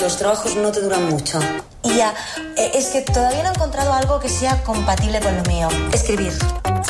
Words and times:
los 0.00 0.16
trabajos 0.16 0.56
no 0.56 0.72
te 0.72 0.80
duran 0.80 1.08
mucho. 1.08 1.40
Ya, 1.84 2.14
eh, 2.56 2.72
es 2.74 2.86
que 2.86 3.02
todavía 3.02 3.42
no 3.42 3.50
he 3.50 3.52
encontrado 3.54 3.92
algo 3.92 4.20
que 4.20 4.28
sea 4.28 4.62
compatible 4.62 5.20
con 5.20 5.36
lo 5.36 5.42
mío. 5.44 5.68
Escribir. 5.92 6.32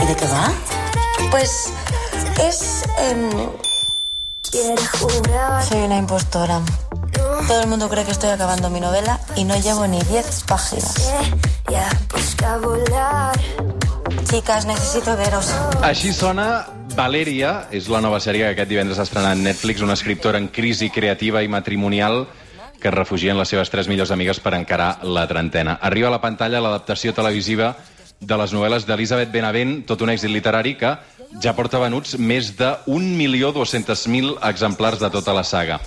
¿Y 0.03 0.07
de 0.07 0.17
qué 0.17 0.27
va? 0.27 0.53
Pues 1.31 1.71
es... 2.43 2.85
em, 2.99 3.31
soy 5.69 5.83
una 5.83 5.97
impostora. 5.97 6.61
Todo 7.49 7.61
el 7.63 7.69
mundo 7.69 7.89
cree 7.89 8.05
que 8.05 8.11
estoy 8.11 8.31
acabando 8.31 8.69
mi 8.69 8.81
novela 8.81 9.19
y 9.35 9.45
no 9.45 9.57
llevo 9.59 9.87
ni 9.87 10.01
10 10.03 10.45
páginas. 10.45 10.95
Chicas, 14.29 14.67
necesito 14.67 15.17
veros. 15.17 15.51
Així 15.85 16.13
sona 16.13 16.67
Valeria, 16.97 17.69
és 17.73 17.89
la 17.93 18.01
nova 18.05 18.21
sèrie 18.21 18.45
que 18.45 18.55
aquest 18.55 18.71
divendres 18.71 19.01
ha 19.01 19.07
estrenat 19.07 19.41
Netflix, 19.41 19.83
una 19.85 19.97
escriptora 19.97 20.41
en 20.41 20.49
crisi 20.49 20.91
creativa 20.91 21.43
i 21.43 21.49
matrimonial 21.53 22.27
que 22.83 22.91
es 22.91 22.95
refugia 22.95 23.31
en 23.33 23.39
les 23.39 23.49
seves 23.49 23.71
tres 23.71 23.89
millors 23.89 24.11
amigues 24.11 24.43
per 24.43 24.57
encarar 24.59 24.99
la 25.07 25.25
trentena. 25.31 25.79
Arriba 25.81 26.11
a 26.11 26.17
la 26.17 26.21
pantalla 26.21 26.61
l'adaptació 26.61 27.15
televisiva 27.15 27.77
de 28.21 28.39
les 28.39 28.53
novel·les 28.55 28.87
d'Elisabet 28.87 29.31
Benavent, 29.33 29.81
tot 29.87 30.03
un 30.03 30.11
èxit 30.13 30.31
literari 30.31 30.75
que 30.79 30.97
ja 31.43 31.55
porta 31.57 31.81
venuts 31.81 32.19
més 32.19 32.53
de 32.59 32.73
1.200.000 32.91 34.35
exemplars 34.51 35.01
de 35.01 35.11
tota 35.15 35.35
la 35.35 35.45
saga. 35.47 35.79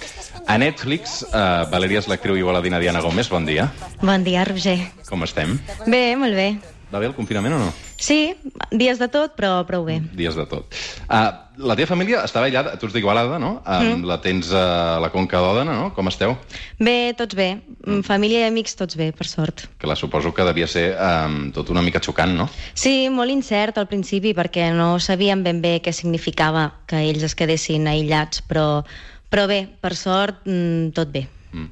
A 0.48 0.58
Netflix, 0.58 1.22
eh, 1.24 1.66
Valeria 1.72 2.00
és 2.00 2.08
l'actriu 2.08 2.38
igualadina 2.38 2.80
Diana 2.80 3.02
Gómez, 3.02 3.30
bon 3.30 3.46
dia. 3.46 3.70
Bon 4.02 4.24
dia, 4.24 4.46
Roger. 4.46 4.80
Com 5.10 5.24
estem? 5.24 5.60
Bé, 5.86 6.16
molt 6.16 6.34
bé. 6.34 6.75
Va 6.96 7.02
bé 7.04 7.10
el 7.10 7.16
confinament 7.18 7.52
o 7.52 7.58
no? 7.60 7.72
Sí, 8.00 8.38
dies 8.72 9.02
de 9.02 9.10
tot, 9.12 9.34
però 9.36 9.58
prou 9.68 9.84
bé. 9.84 9.98
Dies 10.16 10.38
de 10.40 10.46
tot. 10.48 10.72
Uh, 11.10 11.26
la 11.68 11.76
teva 11.76 11.90
família 11.90 12.22
estava 12.24 12.48
aïllada, 12.48 12.78
tu 12.80 12.88
ets 12.88 12.96
d'Igualada, 12.96 13.36
no? 13.42 13.50
Um, 13.66 13.90
mm. 13.90 14.06
La 14.08 14.16
tens 14.24 14.54
a 14.56 14.96
la 15.04 15.10
Conca 15.12 15.42
d'Òdena, 15.44 15.76
no? 15.76 15.90
Com 15.98 16.08
esteu? 16.08 16.38
Bé, 16.80 17.12
tots 17.20 17.36
bé. 17.36 17.50
Mm. 17.84 18.00
Família 18.08 18.46
i 18.46 18.48
amics, 18.48 18.78
tots 18.80 18.96
bé, 18.96 19.10
per 19.12 19.28
sort. 19.28 19.66
Que 19.76 19.92
la 19.92 20.00
suposo 20.00 20.32
que 20.32 20.48
devia 20.48 20.72
ser 20.72 20.86
um, 20.96 21.52
tot 21.56 21.74
una 21.76 21.84
mica 21.84 22.00
xocant, 22.00 22.32
no? 22.40 22.48
Sí, 22.72 23.10
molt 23.12 23.36
incert 23.36 23.84
al 23.84 23.92
principi, 23.92 24.32
perquè 24.38 24.72
no 24.72 24.94
sabíem 25.04 25.44
ben 25.44 25.60
bé 25.60 25.82
què 25.84 25.92
significava 25.92 26.70
que 26.88 27.04
ells 27.10 27.28
es 27.28 27.36
quedessin 27.36 27.92
aïllats, 27.92 28.40
però, 28.48 28.86
però 29.28 29.50
bé, 29.52 29.66
per 29.84 29.98
sort, 30.00 30.46
mm, 30.48 30.96
tot 30.96 31.12
bé. 31.12 31.28
Mm. 31.52 31.72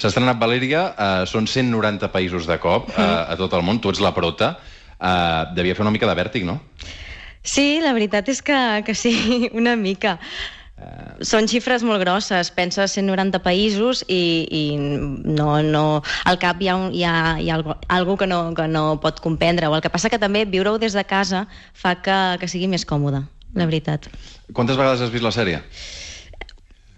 S'ha 0.00 0.08
estrenat 0.08 0.38
Valèria, 0.40 0.84
uh, 0.96 1.24
són 1.28 1.44
190 1.44 2.08
països 2.14 2.46
de 2.48 2.56
cop 2.60 2.88
uh, 2.94 3.02
a 3.28 3.34
tot 3.36 3.52
el 3.52 3.64
món, 3.66 3.82
tu 3.84 3.90
ets 3.92 4.00
la 4.00 4.14
prota. 4.16 4.54
Uh, 4.96 5.50
devia 5.56 5.76
fer 5.76 5.84
una 5.84 5.92
mica 5.92 6.08
de 6.08 6.14
vèrtic, 6.16 6.46
no? 6.48 6.56
Sí, 7.44 7.82
la 7.84 7.92
veritat 7.92 8.30
és 8.32 8.40
que, 8.44 8.56
que 8.86 8.96
sí, 8.96 9.12
una 9.60 9.76
mica. 9.76 10.16
Són 11.20 11.44
xifres 11.44 11.82
molt 11.84 12.00
grosses, 12.00 12.48
penses 12.56 12.94
190 12.96 13.42
països 13.44 14.00
i, 14.08 14.48
i 14.48 14.62
no, 14.80 15.58
no, 15.60 15.84
al 16.24 16.40
cap 16.40 16.62
hi 16.64 16.70
ha, 16.72 16.76
un, 16.80 16.94
hi 16.96 17.04
ha, 17.04 17.36
hi 17.36 17.50
ha 17.50 17.58
algo, 17.58 17.76
algo 17.92 18.16
que, 18.16 18.28
no, 18.30 18.38
que 18.56 18.64
no 18.72 18.84
pot 19.02 19.20
comprendre. 19.20 19.68
O 19.68 19.76
el 19.76 19.84
que 19.84 19.92
passa 19.92 20.08
que 20.08 20.20
també 20.22 20.46
viure-ho 20.48 20.80
des 20.80 20.96
de 20.96 21.04
casa 21.04 21.44
fa 21.76 21.98
que, 22.00 22.20
que 22.40 22.48
sigui 22.48 22.72
més 22.72 22.88
còmode, 22.88 23.26
la 23.52 23.68
veritat. 23.68 24.08
Quantes 24.56 24.80
vegades 24.80 25.04
has 25.04 25.12
vist 25.12 25.28
la 25.28 25.36
sèrie? 25.36 25.60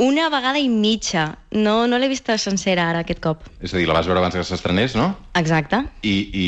Una 0.03 0.25
vegada 0.33 0.59
i 0.59 0.67
mitja. 0.67 1.29
No, 1.55 1.87
no 1.87 1.99
l'he 2.01 2.09
vista 2.11 2.35
sencera 2.41 2.89
ara, 2.91 3.05
aquest 3.05 3.21
cop. 3.23 3.45
És 3.63 3.71
a 3.71 3.79
dir, 3.79 3.85
la 3.87 3.95
vas 3.95 4.09
veure 4.11 4.19
abans 4.19 4.35
que 4.35 4.43
s'estrenés, 4.43 4.97
no? 4.99 5.13
Exacte. 5.39 5.79
I, 6.03 6.15
i... 6.35 6.47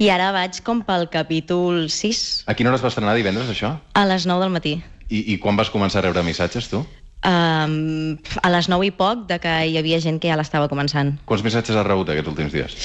I 0.00 0.08
ara 0.14 0.30
vaig 0.32 0.62
com 0.64 0.80
pel 0.86 1.04
capítol 1.12 1.84
6, 1.92 2.22
A 2.48 2.54
quina 2.56 2.70
hora 2.72 2.80
es 2.80 2.84
va 2.84 2.88
estrenar 2.88 3.12
divendres, 3.18 3.50
això? 3.52 3.74
a 3.92 4.04
les 4.08 4.24
9 4.30 4.46
del 4.46 4.54
matí. 4.56 4.74
I, 5.12 5.20
I 5.34 5.38
quan 5.42 5.60
vas 5.60 5.68
començar 5.68 6.00
a 6.00 6.06
rebre 6.06 6.24
missatges, 6.24 6.70
tu? 6.72 6.80
Um, 7.28 8.16
a 8.40 8.48
les 8.56 8.70
9 8.72 8.88
i 8.88 8.94
poc 8.96 9.26
de 9.28 9.36
que 9.42 9.52
hi 9.68 9.76
havia 9.78 10.00
gent 10.00 10.16
que 10.22 10.32
ja 10.32 10.38
l'estava 10.40 10.70
començant. 10.72 11.18
Quants 11.28 11.44
missatges 11.44 11.76
has 11.76 11.86
rebut 11.86 12.08
aquests 12.14 12.32
últims 12.32 12.56
dies? 12.56 12.78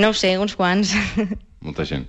No 0.00 0.14
ho 0.14 0.16
sé, 0.16 0.32
uns 0.40 0.56
quants. 0.56 0.96
Molta 1.66 1.84
gent. 1.84 2.08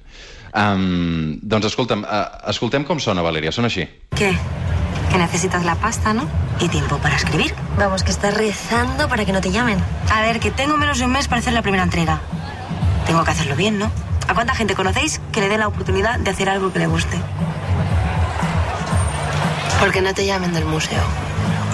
Um, 0.55 1.41
doncs 1.43 1.67
escolta'm, 1.73 2.07
uh, 2.07 2.23
escoltem 2.55 2.87
com 2.87 3.03
sona, 3.03 3.21
Valeria. 3.25 3.51
Sona 3.51 3.67
així. 3.67 3.83
¿Qué? 4.15 4.31
Que 5.11 5.17
necesitas 5.17 5.65
la 5.65 5.75
pasta, 5.75 6.13
¿no? 6.13 6.27
Y 6.59 6.69
tiempo 6.69 6.97
para 6.97 7.15
escribir. 7.15 7.53
Vamos, 7.77 8.03
que 8.03 8.11
estás 8.11 8.33
rezando 8.33 9.09
para 9.09 9.25
que 9.25 9.33
no 9.33 9.41
te 9.41 9.51
llamen. 9.51 9.79
A 10.09 10.21
ver, 10.21 10.39
que 10.39 10.51
tengo 10.51 10.77
menos 10.77 10.99
de 10.99 11.05
un 11.05 11.11
mes 11.11 11.27
para 11.27 11.39
hacer 11.39 11.53
la 11.53 11.61
primera 11.61 11.83
entrega. 11.83 12.21
Tengo 13.05 13.23
que 13.23 13.31
hacerlo 13.31 13.55
bien, 13.55 13.77
¿no? 13.77 13.91
¿A 14.27 14.33
cuánta 14.33 14.55
gente 14.55 14.75
conocéis 14.75 15.19
que 15.31 15.41
le 15.41 15.49
dé 15.49 15.57
la 15.57 15.67
oportunidad 15.67 16.19
de 16.19 16.29
hacer 16.29 16.49
algo 16.49 16.71
que 16.71 16.79
le 16.79 16.87
guste? 16.87 17.17
Porque 19.79 20.01
no 20.01 20.13
te 20.13 20.25
llamen 20.25 20.53
del 20.53 20.65
museo. 20.65 21.01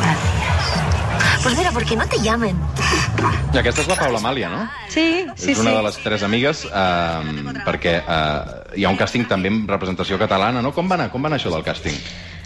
Gracias. 0.01 1.43
Pues 1.43 1.57
mira, 1.57 1.71
porque 1.71 1.95
no 1.95 2.07
te 2.07 2.19
llamen. 2.19 2.57
I 3.53 3.59
aquesta 3.61 3.81
és 3.81 3.87
la 3.89 3.95
Paula 3.97 4.19
Amàlia, 4.19 4.49
no? 4.51 4.65
Sí, 4.91 5.25
sí, 5.35 5.53
és 5.53 5.59
una 5.61 5.71
sí. 5.71 5.75
de 5.77 5.83
les 5.85 5.99
tres 6.03 6.23
amigues, 6.27 6.63
um, 6.67 7.47
perquè 7.65 7.93
uh, 8.03 8.73
hi 8.77 8.85
ha 8.85 8.91
un 8.91 8.99
càsting 8.99 9.27
també 9.29 9.49
amb 9.53 9.69
representació 9.71 10.19
catalana, 10.21 10.61
no? 10.61 10.73
Com 10.75 10.89
va 10.91 10.97
anar, 10.99 11.07
com 11.13 11.23
va 11.23 11.31
anar 11.31 11.39
això 11.39 11.49
del 11.53 11.63
càsting? 11.65 11.95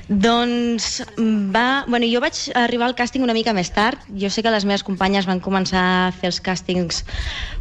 Doncs 0.07 1.01
va... 1.53 1.83
Bueno, 1.87 2.07
jo 2.09 2.21
vaig 2.23 2.37
arribar 2.57 2.89
al 2.89 2.95
càsting 2.97 3.23
una 3.23 3.35
mica 3.37 3.53
més 3.53 3.71
tard. 3.75 4.01
Jo 4.17 4.31
sé 4.33 4.43
que 4.43 4.53
les 4.53 4.65
meves 4.65 4.83
companyes 4.87 5.27
van 5.29 5.41
començar 5.43 5.83
a 6.07 6.09
fer 6.15 6.31
els 6.31 6.41
càstings 6.43 7.03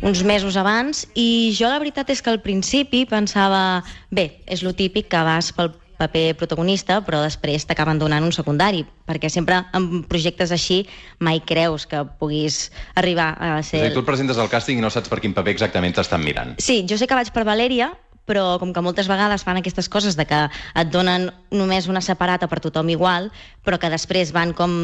uns 0.07 0.25
mesos 0.25 0.57
abans 0.61 1.05
i 1.15 1.53
jo 1.57 1.69
la 1.71 1.79
veritat 1.83 2.11
és 2.11 2.23
que 2.23 2.33
al 2.33 2.41
principi 2.43 3.05
pensava 3.09 3.83
bé, 4.11 4.43
és 4.47 4.65
lo 4.67 4.75
típic 4.75 5.11
que 5.13 5.23
vas 5.27 5.53
pel 5.55 5.73
paper 6.01 6.35
protagonista, 6.41 7.01
però 7.05 7.21
després 7.21 7.67
t'acaben 7.69 8.01
donant 8.01 8.25
un 8.25 8.33
secundari, 8.33 8.87
perquè 9.09 9.29
sempre 9.33 9.61
en 9.77 10.03
projectes 10.09 10.53
així 10.55 10.83
mai 11.21 11.43
creus 11.45 11.85
que 11.91 12.01
puguis 12.21 12.71
arribar 12.97 13.35
a 13.37 13.59
És 13.59 13.67
a 13.67 13.69
ser... 13.69 13.83
dir, 13.85 13.95
tu 13.99 14.05
et 14.05 14.09
presentes 14.09 14.41
al 14.41 14.49
càsting 14.53 14.81
i 14.81 14.85
no 14.85 14.91
saps 14.93 15.13
per 15.13 15.21
quin 15.21 15.37
paper 15.37 15.53
exactament 15.53 15.99
t'estan 15.99 16.25
mirant. 16.25 16.57
Sí, 16.63 16.83
jo 16.89 16.97
sé 16.97 17.11
que 17.11 17.19
vaig 17.19 17.33
per 17.35 17.45
Valèria, 17.49 17.93
però 18.31 18.61
com 18.63 18.71
que 18.71 18.85
moltes 18.85 19.11
vegades 19.11 19.43
fan 19.43 19.59
aquestes 19.59 19.91
coses 19.91 20.15
de 20.19 20.27
que 20.31 20.45
et 20.49 20.93
donen 20.95 21.31
només 21.51 21.89
una 21.91 22.03
separata 22.05 22.47
per 22.47 22.61
tothom 22.63 22.93
igual, 22.95 23.33
però 23.67 23.81
que 23.83 23.91
després 23.91 24.31
van 24.37 24.55
com 24.55 24.77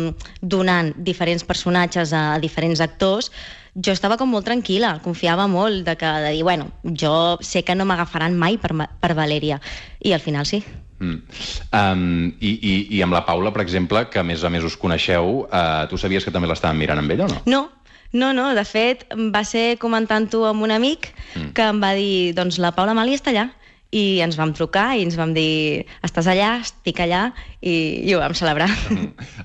donant 0.43 0.91
diferents 1.07 1.47
personatges 1.47 2.11
a, 2.11 2.25
a 2.35 2.43
diferents 2.43 2.83
actors, 2.83 3.31
jo 3.77 3.93
estava 3.93 4.17
com 4.17 4.33
molt 4.33 4.49
tranquil·la, 4.49 4.97
confiava 5.05 5.47
molt 5.53 5.85
de, 5.87 5.95
que, 6.01 6.11
de 6.25 6.33
dir, 6.35 6.43
bueno, 6.43 6.71
jo 6.83 7.37
sé 7.45 7.63
que 7.63 7.77
no 7.77 7.87
m'agafaran 7.87 8.35
mai 8.35 8.59
per, 8.59 8.73
per 8.75 9.13
Valèria. 9.15 9.61
I 10.01 10.17
al 10.17 10.25
final 10.25 10.49
sí. 10.49 10.63
Mm. 10.99 11.19
Um, 11.77 12.05
i, 12.41 12.55
i, 12.57 12.75
I 12.97 13.03
amb 13.05 13.13
la 13.13 13.23
Paula, 13.29 13.53
per 13.53 13.61
exemple, 13.61 14.07
que 14.09 14.23
a 14.23 14.25
més 14.25 14.45
a 14.45 14.51
més 14.53 14.65
us 14.65 14.79
coneixeu, 14.81 15.45
uh, 15.45 15.85
tu 15.91 16.01
sabies 16.01 16.25
que 16.25 16.33
també 16.33 16.49
l'estaven 16.49 16.81
mirant 16.81 17.03
amb 17.03 17.13
ella 17.13 17.29
o 17.29 17.35
no? 17.35 17.43
No, 17.53 17.63
no, 18.13 18.33
no, 18.33 18.55
de 18.55 18.65
fet, 18.65 19.07
va 19.35 19.45
ser 19.45 19.77
comentant-ho 19.83 20.45
amb 20.47 20.63
un 20.63 20.71
amic 20.71 21.13
Mm. 21.37 21.53
que 21.53 21.63
em 21.69 21.81
va 21.83 21.93
dir, 21.93 22.33
doncs 22.33 22.57
la 22.59 22.71
Paula 22.73 22.95
Mali 22.95 23.15
està 23.15 23.31
allà. 23.33 23.51
I 23.93 24.21
ens 24.25 24.37
vam 24.37 24.53
trucar 24.53 24.97
i 24.97 25.03
ens 25.05 25.17
vam 25.17 25.33
dir, 25.33 25.87
estàs 26.05 26.27
allà, 26.27 26.61
estic 26.61 26.99
allà, 27.01 27.33
i, 27.61 28.03
i 28.09 28.15
ho 28.15 28.19
vam 28.21 28.35
celebrar. 28.35 28.69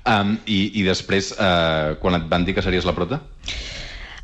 Um, 0.04 0.38
i, 0.46 0.72
I 0.80 0.82
després, 0.82 1.30
uh, 1.36 1.94
quan 2.00 2.16
et 2.18 2.24
van 2.28 2.44
dir 2.44 2.54
que 2.56 2.64
series 2.64 2.84
la 2.84 2.94
prota? 2.96 3.20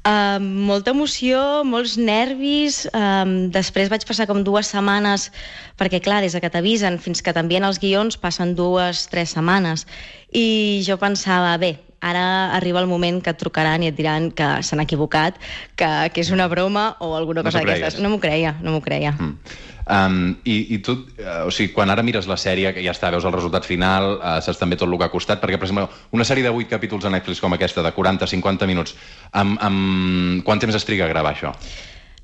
Uh, 0.08 0.38
molta 0.40 0.90
emoció, 0.94 1.62
molts 1.68 1.96
nervis. 2.00 2.86
Um, 2.96 3.50
després 3.52 3.90
vaig 3.92 4.06
passar 4.08 4.26
com 4.30 4.40
dues 4.44 4.70
setmanes, 4.72 5.28
perquè 5.78 6.00
clar, 6.00 6.22
des 6.24 6.32
de 6.32 6.40
que 6.40 6.50
t'avisen 6.50 6.98
fins 6.98 7.20
que 7.22 7.34
t'envien 7.36 7.64
els 7.68 7.80
guions 7.82 8.16
passen 8.16 8.54
dues, 8.56 9.06
tres 9.12 9.36
setmanes. 9.36 9.86
I 10.32 10.80
jo 10.86 10.96
pensava, 10.96 11.56
bé, 11.60 11.76
ara 12.00 12.54
arriba 12.56 12.80
el 12.80 12.86
moment 12.90 13.22
que 13.22 13.32
et 13.34 13.40
trucaran 13.40 13.82
i 13.82 13.90
et 13.90 13.96
diran 13.96 14.30
que 14.30 14.50
s'han 14.62 14.82
equivocat, 14.84 15.38
que, 15.76 15.88
que 16.14 16.22
és 16.22 16.30
una 16.34 16.48
broma 16.48 16.92
o 17.00 17.14
alguna 17.16 17.42
No 17.42 17.50
cosa 17.50 17.62
t'ho 17.62 17.70
d'aquestes. 17.70 18.02
No 18.02 18.12
m'ho 18.12 18.20
creia, 18.22 18.54
no 18.62 18.76
m'ho 18.76 18.84
creia. 18.84 19.14
Mm. 19.18 19.34
Um, 19.88 20.36
i, 20.44 20.74
I 20.74 20.78
tu, 20.84 20.92
uh, 21.16 21.46
o 21.48 21.52
sigui, 21.54 21.72
quan 21.72 21.88
ara 21.88 22.04
mires 22.04 22.26
la 22.28 22.36
sèrie, 22.36 22.74
que 22.76 22.82
ja 22.84 22.92
està, 22.92 23.08
veus 23.14 23.24
el 23.24 23.32
resultat 23.32 23.64
final, 23.64 24.18
uh, 24.18 24.36
saps 24.44 24.60
també 24.60 24.76
tot 24.76 24.84
el 24.90 24.98
que 25.00 25.06
ha 25.06 25.12
costat, 25.12 25.40
perquè, 25.40 25.56
per 25.56 25.64
exemple, 25.64 25.86
una 26.12 26.26
sèrie 26.28 26.44
de 26.44 26.52
8 26.52 26.68
capítols 26.68 27.08
a 27.08 27.12
Netflix 27.14 27.40
com 27.40 27.56
aquesta, 27.56 27.82
de 27.82 27.94
40-50 27.96 28.68
minuts, 28.68 28.92
amb, 29.32 29.56
amb... 29.64 30.42
quant 30.44 30.60
temps 30.60 30.76
es 30.76 30.84
triga 30.84 31.08
a 31.08 31.12
gravar 31.14 31.32
això? 31.32 31.54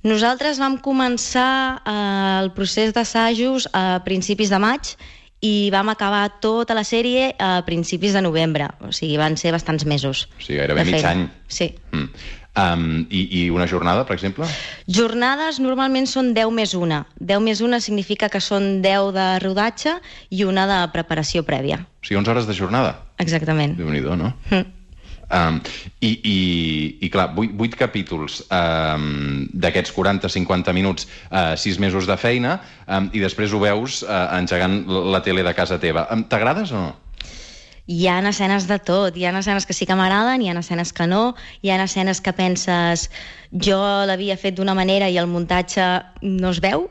Nosaltres 0.05 0.61
vam 0.61 0.77
començar 0.85 1.81
eh, 1.81 2.41
el 2.43 2.51
procés 2.53 2.93
d'assajos 2.93 3.71
a 3.73 4.03
principis 4.05 4.53
de 4.53 4.61
maig 4.61 4.93
i 5.41 5.71
vam 5.73 5.91
acabar 5.93 6.41
tota 6.41 6.77
la 6.77 6.85
sèrie 6.85 7.35
a 7.39 7.65
principis 7.67 8.15
de 8.15 8.23
novembre. 8.25 8.71
O 8.81 8.93
sigui, 8.93 9.19
van 9.21 9.37
ser 9.41 9.53
bastants 9.53 9.85
mesos. 9.85 10.29
O 10.39 10.43
sigui, 10.43 10.61
gairebé 10.63 10.85
mig 10.89 11.05
any. 11.05 11.29
Sí. 11.49 11.75
Mm. 11.93 12.09
Um, 12.55 13.07
i, 13.11 13.25
I 13.35 13.51
una 13.51 13.67
jornada, 13.67 14.05
per 14.07 14.15
exemple? 14.15 14.47
Jornades 14.87 15.59
normalment 15.59 16.07
són 16.07 16.31
10 16.37 16.53
més 16.55 16.77
una. 16.79 17.01
10 17.19 17.43
més 17.43 17.61
una 17.67 17.81
significa 17.83 18.29
que 18.31 18.39
són 18.39 18.79
10 18.85 19.11
de 19.17 19.27
rodatge 19.43 19.97
i 20.31 20.47
una 20.47 20.69
de 20.71 20.79
preparació 20.95 21.43
prèvia. 21.43 21.83
O 21.83 22.07
sigui, 22.07 22.21
11 22.23 22.31
hores 22.31 22.47
de 22.47 22.55
jornada. 22.55 22.95
Exactament. 23.19 23.75
déu 23.79 23.91
nhi 23.91 24.05
no? 24.07 24.33
Mm. 24.51 24.84
Um, 25.35 25.61
i, 25.99 26.13
i, 26.15 26.39
I 27.03 27.11
clar, 27.11 27.33
8, 27.35 27.57
8 27.59 27.79
capítols 27.81 28.43
um, 28.55 29.47
d'aquests 29.51 29.91
40-50 29.97 30.75
minuts, 30.77 31.09
uh, 31.31 31.57
6 31.59 31.81
mesos 31.83 32.07
de 32.07 32.15
feina, 32.21 32.61
um, 32.87 33.09
i 33.11 33.23
després 33.23 33.51
ho 33.51 33.63
veus 33.63 34.05
uh, 34.05 34.29
engegant 34.39 34.85
la 34.87 35.25
tele 35.27 35.43
de 35.43 35.55
casa 35.57 35.81
teva. 35.83 36.07
Um, 36.15 36.23
T'agrades 36.31 36.71
o 36.71 36.85
no? 36.85 36.93
hi 37.87 38.07
ha 38.09 38.19
escenes 38.29 38.67
de 38.67 38.79
tot. 38.81 39.17
Hi 39.17 39.27
ha 39.27 39.33
escenes 39.39 39.67
que 39.67 39.75
sí 39.77 39.87
que 39.87 39.97
m'agraden, 39.97 40.43
hi 40.43 40.49
ha 40.49 40.59
escenes 40.59 40.93
que 40.97 41.07
no, 41.07 41.35
hi 41.63 41.71
ha 41.71 41.83
escenes 41.85 42.21
que 42.25 42.33
penses 42.33 43.11
jo 43.53 43.81
l'havia 44.09 44.39
fet 44.41 44.57
d'una 44.57 44.75
manera 44.75 45.11
i 45.11 45.19
el 45.21 45.29
muntatge 45.29 45.85
no 46.23 46.53
es 46.55 46.61
veu, 46.65 46.89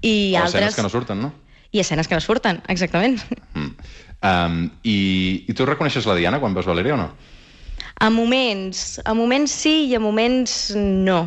i 0.00 0.32
o 0.34 0.40
altres... 0.40 0.54
escenes 0.54 0.78
que 0.78 0.86
no 0.86 0.92
surten, 0.92 1.20
no? 1.26 1.32
I 1.72 1.82
escenes 1.84 2.08
que 2.08 2.16
no 2.16 2.24
surten, 2.24 2.62
exactament. 2.68 3.20
Mm. 3.54 3.98
Um, 4.20 4.56
i, 4.84 5.44
I 5.48 5.54
tu 5.56 5.64
reconeixes 5.68 6.04
la 6.08 6.16
Diana 6.18 6.40
quan 6.40 6.56
veus 6.56 6.68
Valeria 6.68 6.96
o 6.96 7.00
no? 7.00 7.10
A 8.00 8.08
moments, 8.08 8.98
a 9.04 9.12
moments 9.12 9.52
sí 9.52 9.84
i 9.90 9.94
a 9.94 10.00
moments 10.00 10.72
no. 10.76 11.20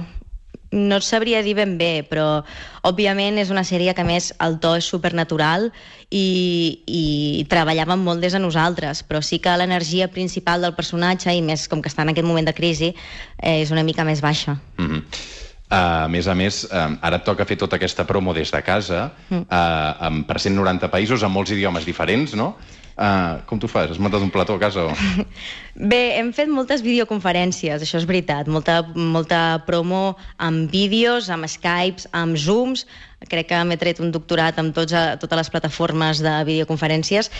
No 0.73 0.97
et 0.97 1.05
sabria 1.05 1.43
dir 1.45 1.53
ben 1.53 1.75
bé, 1.77 2.01
però 2.09 2.41
òbviament 2.89 3.37
és 3.37 3.51
una 3.53 3.61
sèrie 3.61 3.93
que 3.93 4.01
a 4.01 4.07
més 4.07 4.31
el 4.41 4.57
to 4.57 4.71
és 4.79 4.87
supernatural 4.89 5.67
i, 6.09 6.81
i 6.89 7.03
treballàvem 7.51 8.01
molt 8.01 8.25
des 8.25 8.33
de 8.33 8.41
nosaltres, 8.41 9.03
però 9.05 9.21
sí 9.21 9.37
que 9.37 9.53
l'energia 9.53 10.09
principal 10.09 10.65
del 10.65 10.73
personatge, 10.73 11.29
i 11.29 11.45
més 11.45 11.67
com 11.69 11.81
que 11.81 11.93
està 11.93 12.01
en 12.01 12.15
aquest 12.15 12.25
moment 12.25 12.49
de 12.49 12.57
crisi, 12.57 12.89
eh, 13.37 13.61
és 13.61 13.69
una 13.69 13.85
mica 13.85 14.03
més 14.03 14.25
baixa. 14.25 14.57
Mm 14.77 14.89
-hmm. 14.89 15.41
Uh, 15.73 16.05
a 16.05 16.07
més 16.07 16.27
a 16.27 16.35
més, 16.35 16.65
uh, 16.65 16.97
ara 17.01 17.17
et 17.17 17.23
toca 17.25 17.45
fer 17.49 17.55
tota 17.57 17.79
aquesta 17.79 18.03
promo 18.05 18.33
des 18.33 18.51
de 18.51 18.61
casa, 18.61 19.11
uh, 19.31 19.45
amb, 19.49 20.27
per 20.27 20.39
190 20.39 20.89
països, 20.91 21.23
amb 21.23 21.33
molts 21.33 21.51
idiomes 21.51 21.85
diferents, 21.85 22.35
no? 22.37 22.57
Uh, 22.93 23.41
com 23.49 23.57
tu 23.57 23.67
fas? 23.67 23.89
Has 23.89 23.97
muntat 23.97 24.21
un 24.21 24.29
plató 24.29 24.53
a 24.53 24.61
casa? 24.61 24.85
O... 24.85 24.93
Bé, 25.93 26.19
hem 26.19 26.29
fet 26.35 26.51
moltes 26.51 26.83
videoconferències, 26.85 27.81
això 27.81 27.97
és 27.97 28.05
veritat, 28.05 28.49
molta, 28.51 28.83
molta 28.93 29.63
promo 29.65 30.13
amb 30.37 30.69
vídeos, 30.69 31.31
amb 31.33 31.49
Skypes, 31.49 32.05
amb 32.13 32.37
Zooms, 32.37 32.85
crec 33.29 33.49
que 33.49 33.61
m'he 33.65 33.77
tret 33.79 34.01
un 34.03 34.11
doctorat 34.13 34.59
amb 34.61 34.75
tots, 34.75 34.93
a, 34.93 35.15
totes 35.17 35.39
les 35.39 35.49
plataformes 35.49 36.21
de 36.23 36.33
videoconferències 36.47 37.31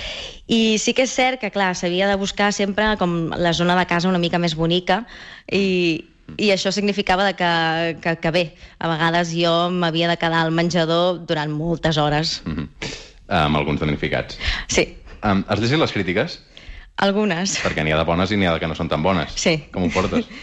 i 0.47 0.79
sí 0.81 0.95
que 0.95 1.05
és 1.05 1.13
cert 1.13 1.41
que, 1.41 1.51
clar, 1.53 1.73
s'havia 1.75 2.07
de 2.09 2.17
buscar 2.17 2.51
sempre 2.55 2.94
com 2.97 3.33
la 3.35 3.53
zona 3.53 3.77
de 3.79 3.85
casa 3.89 4.09
una 4.09 4.21
mica 4.21 4.39
més 4.41 4.55
bonica 4.57 5.03
i, 5.51 6.05
i 6.38 6.50
això 6.55 6.71
significava 6.73 7.27
de 7.29 7.35
que, 7.38 7.53
que, 8.01 8.15
que 8.23 8.33
bé, 8.33 8.45
a 8.79 8.89
vegades 8.95 9.35
jo 9.35 9.53
m'havia 9.75 10.09
de 10.11 10.17
quedar 10.17 10.45
al 10.45 10.55
menjador 10.55 11.23
durant 11.27 11.51
moltes 11.51 11.97
hores. 11.97 12.41
Mm 12.45 12.55
-hmm. 12.57 12.94
amb 13.27 13.57
alguns 13.57 13.79
damnificats. 13.79 14.38
Sí, 14.67 14.95
Um, 15.24 15.46
has 15.48 15.60
llegit 15.60 15.80
les 15.80 15.92
crítiques? 15.96 16.40
algunes. 17.02 17.56
Perquè 17.64 17.81
n'hi 17.84 17.92
ha 17.92 17.98
de 17.98 18.06
bones 18.06 18.30
i 18.31 18.38
n'hi 18.38 18.46
ha 18.46 18.54
de 18.54 18.60
que 18.62 18.68
no 18.70 18.75
són 18.78 18.90
tan 18.92 19.02
bones. 19.02 19.34
Sí. 19.36 19.58
Com 19.74 19.88
ho 19.88 19.94
portes? 19.94 20.28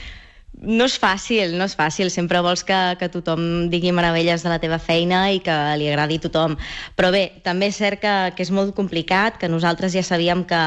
No 0.61 0.85
és 0.85 0.99
fàcil, 1.00 1.55
no 1.56 1.65
és 1.65 1.73
fàcil. 1.79 2.11
Sempre 2.12 2.43
vols 2.44 2.61
que, 2.69 2.77
que 3.00 3.06
tothom 3.09 3.71
digui 3.73 3.94
meravelles 3.97 4.43
de 4.44 4.50
la 4.50 4.59
teva 4.61 4.77
feina 4.82 5.31
i 5.32 5.38
que 5.41 5.55
li 5.81 5.87
agradi 5.88 6.19
a 6.19 6.25
tothom. 6.27 6.56
Però 6.99 7.09
bé, 7.15 7.23
també 7.47 7.71
és 7.71 7.79
cert 7.81 8.03
que, 8.03 8.12
que 8.37 8.44
és 8.44 8.50
molt 8.53 8.75
complicat, 8.77 9.38
que 9.41 9.49
nosaltres 9.49 9.94
ja 9.97 10.03
sabíem 10.05 10.43
que, 10.44 10.61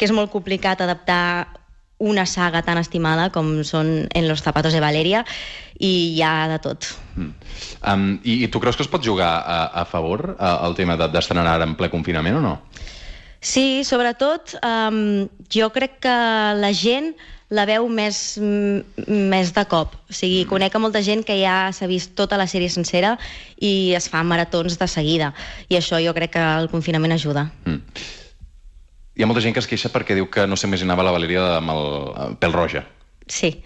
que 0.00 0.08
és 0.08 0.10
molt 0.16 0.32
complicat 0.32 0.82
adaptar 0.82 1.46
una 2.02 2.24
saga 2.26 2.64
tan 2.66 2.80
estimada 2.80 3.28
com 3.30 3.60
són 3.62 4.08
En 4.10 4.26
los 4.26 4.42
zapatos 4.42 4.74
de 4.74 4.82
Valeria 4.82 5.22
i 5.78 6.16
hi 6.16 6.22
ha 6.24 6.48
de 6.50 6.58
tot. 6.64 6.88
Mm. 7.14 7.30
Um, 7.86 8.08
i, 8.24 8.40
I 8.42 8.48
tu 8.50 8.58
creus 8.58 8.74
que 8.74 8.82
es 8.82 8.90
pot 8.90 9.04
jugar 9.04 9.30
a, 9.46 9.60
a 9.78 9.84
favor 9.86 10.32
uh, 10.40 10.56
el 10.66 10.74
tema 10.74 10.96
de- 10.98 11.12
d'estrenar 11.12 11.46
ara 11.54 11.68
en 11.70 11.76
ple 11.78 11.92
confinament 11.92 12.40
o 12.40 12.42
no? 12.42 12.56
Sí, 13.44 13.84
sobretot 13.84 14.54
um, 14.64 15.28
jo 15.52 15.68
crec 15.74 15.98
que 16.06 16.14
la 16.56 16.72
gent 16.72 17.12
la 17.52 17.66
veu 17.68 17.84
més, 17.92 18.38
mm, 18.40 19.04
més 19.30 19.52
de 19.52 19.64
cop. 19.68 19.92
O 20.08 20.16
sigui, 20.16 20.46
conec 20.48 20.74
a 20.74 20.80
molta 20.80 21.02
gent 21.04 21.22
que 21.28 21.36
ja 21.36 21.68
s'ha 21.76 21.86
vist 21.86 22.14
tota 22.16 22.38
la 22.40 22.48
sèrie 22.48 22.72
sencera 22.72 23.18
i 23.60 23.92
es 23.94 24.08
fa 24.08 24.24
maratons 24.24 24.78
de 24.80 24.88
seguida. 24.88 25.34
I 25.68 25.76
això 25.76 26.00
jo 26.00 26.16
crec 26.16 26.32
que 26.38 26.44
el 26.62 26.70
confinament 26.72 27.12
ajuda. 27.12 27.50
Mm. 27.68 27.80
Hi 29.14 29.22
ha 29.22 29.28
molta 29.28 29.44
gent 29.44 29.54
que 29.54 29.62
es 29.62 29.68
queixa 29.70 29.92
perquè 29.92 30.16
diu 30.16 30.26
que 30.26 30.48
no 30.48 30.56
s'imaginava 30.56 31.04
la 31.04 31.12
Valeria 31.14 31.44
amb 31.60 31.70
el, 31.76 31.84
el 32.24 32.36
pèl 32.40 32.56
roja. 32.56 32.86
Sí. 33.28 33.60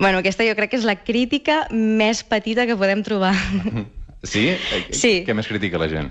Bueno, 0.00 0.24
aquesta 0.24 0.48
jo 0.48 0.56
crec 0.56 0.72
que 0.72 0.80
és 0.80 0.88
la 0.88 0.96
crítica 0.96 1.66
més 1.70 2.24
petita 2.24 2.64
que 2.66 2.78
podem 2.80 3.04
trobar. 3.04 3.36
Sí? 4.22 4.48
Eh, 4.48 4.86
Sí. 4.92 5.12
Què 5.26 5.34
més 5.34 5.48
critica 5.48 5.78
la 5.80 5.88
gent? 5.88 6.10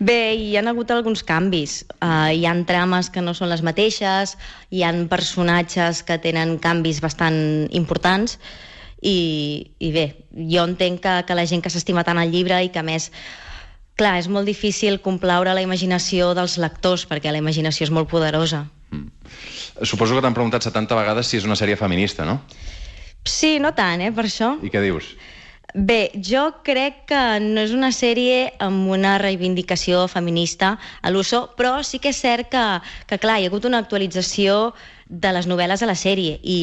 Bé, 0.00 0.32
hi 0.32 0.56
han 0.56 0.68
hagut 0.68 0.90
alguns 0.90 1.22
canvis. 1.22 1.84
Uh, 2.00 2.32
hi 2.32 2.46
han 2.48 2.64
trames 2.64 3.10
que 3.12 3.20
no 3.20 3.34
són 3.36 3.50
les 3.52 3.60
mateixes, 3.60 4.36
hi 4.70 4.82
han 4.82 5.08
personatges 5.08 6.02
que 6.02 6.16
tenen 6.18 6.56
canvis 6.58 7.02
bastant 7.04 7.68
importants 7.70 8.38
i, 9.02 9.72
i 9.78 9.92
bé, 9.92 10.06
jo 10.32 10.64
entenc 10.64 11.02
que, 11.04 11.14
que 11.28 11.36
la 11.36 11.44
gent 11.48 11.60
que 11.60 11.72
s'estima 11.72 12.04
tant 12.04 12.20
el 12.20 12.32
llibre 12.32 12.62
i 12.64 12.72
que 12.72 12.82
més 12.84 13.10
clar, 14.00 14.16
és 14.16 14.28
molt 14.32 14.48
difícil 14.48 15.00
complaure 15.04 15.52
la 15.52 15.64
imaginació 15.64 16.32
dels 16.36 16.56
lectors 16.60 17.04
perquè 17.08 17.32
la 17.32 17.40
imaginació 17.42 17.84
és 17.84 17.92
molt 17.92 18.08
poderosa. 18.08 18.64
Suposo 19.84 20.16
que 20.16 20.24
t'han 20.24 20.36
preguntat 20.36 20.64
70 20.64 20.96
vegades 20.96 21.28
si 21.28 21.36
és 21.36 21.44
una 21.48 21.56
sèrie 21.60 21.76
feminista, 21.76 22.24
no? 22.24 22.40
Sí, 23.28 23.58
no 23.60 23.74
tant, 23.76 24.00
eh, 24.00 24.12
per 24.16 24.24
això. 24.24 24.54
I 24.64 24.72
què 24.72 24.80
dius? 24.80 25.12
Bé, 25.74 26.10
jo 26.14 26.48
crec 26.66 27.04
que 27.06 27.20
no 27.42 27.62
és 27.62 27.74
una 27.76 27.92
sèrie 27.94 28.48
amb 28.62 28.88
una 28.90 29.16
reivindicació 29.22 30.06
feminista 30.10 30.74
a 31.02 31.12
l'uso, 31.14 31.44
però 31.56 31.78
sí 31.86 32.00
que 32.02 32.10
és 32.10 32.18
cert 32.18 32.50
que, 32.50 32.64
que, 33.06 33.18
clar, 33.22 33.38
hi 33.38 33.46
ha 33.46 33.52
hagut 33.52 33.68
una 33.68 33.78
actualització 33.78 34.72
de 35.06 35.32
les 35.34 35.46
novel·les 35.50 35.82
a 35.82 35.88
la 35.90 35.98
sèrie 35.98 36.38
i 36.42 36.58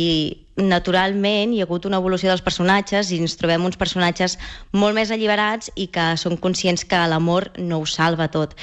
naturalment 0.57 1.53
hi 1.53 1.61
ha 1.61 1.67
hagut 1.67 1.85
una 1.85 1.99
evolució 2.01 2.31
dels 2.31 2.43
personatges 2.43 3.11
i 3.11 3.19
ens 3.21 3.35
trobem 3.39 3.65
uns 3.67 3.79
personatges 3.79 4.37
molt 4.71 4.95
més 4.95 5.11
alliberats 5.11 5.71
i 5.75 5.87
que 5.91 6.13
són 6.17 6.37
conscients 6.39 6.87
que 6.87 7.01
l'amor 7.11 7.51
no 7.59 7.81
ho 7.83 7.85
salva 7.85 8.29
tot 8.31 8.55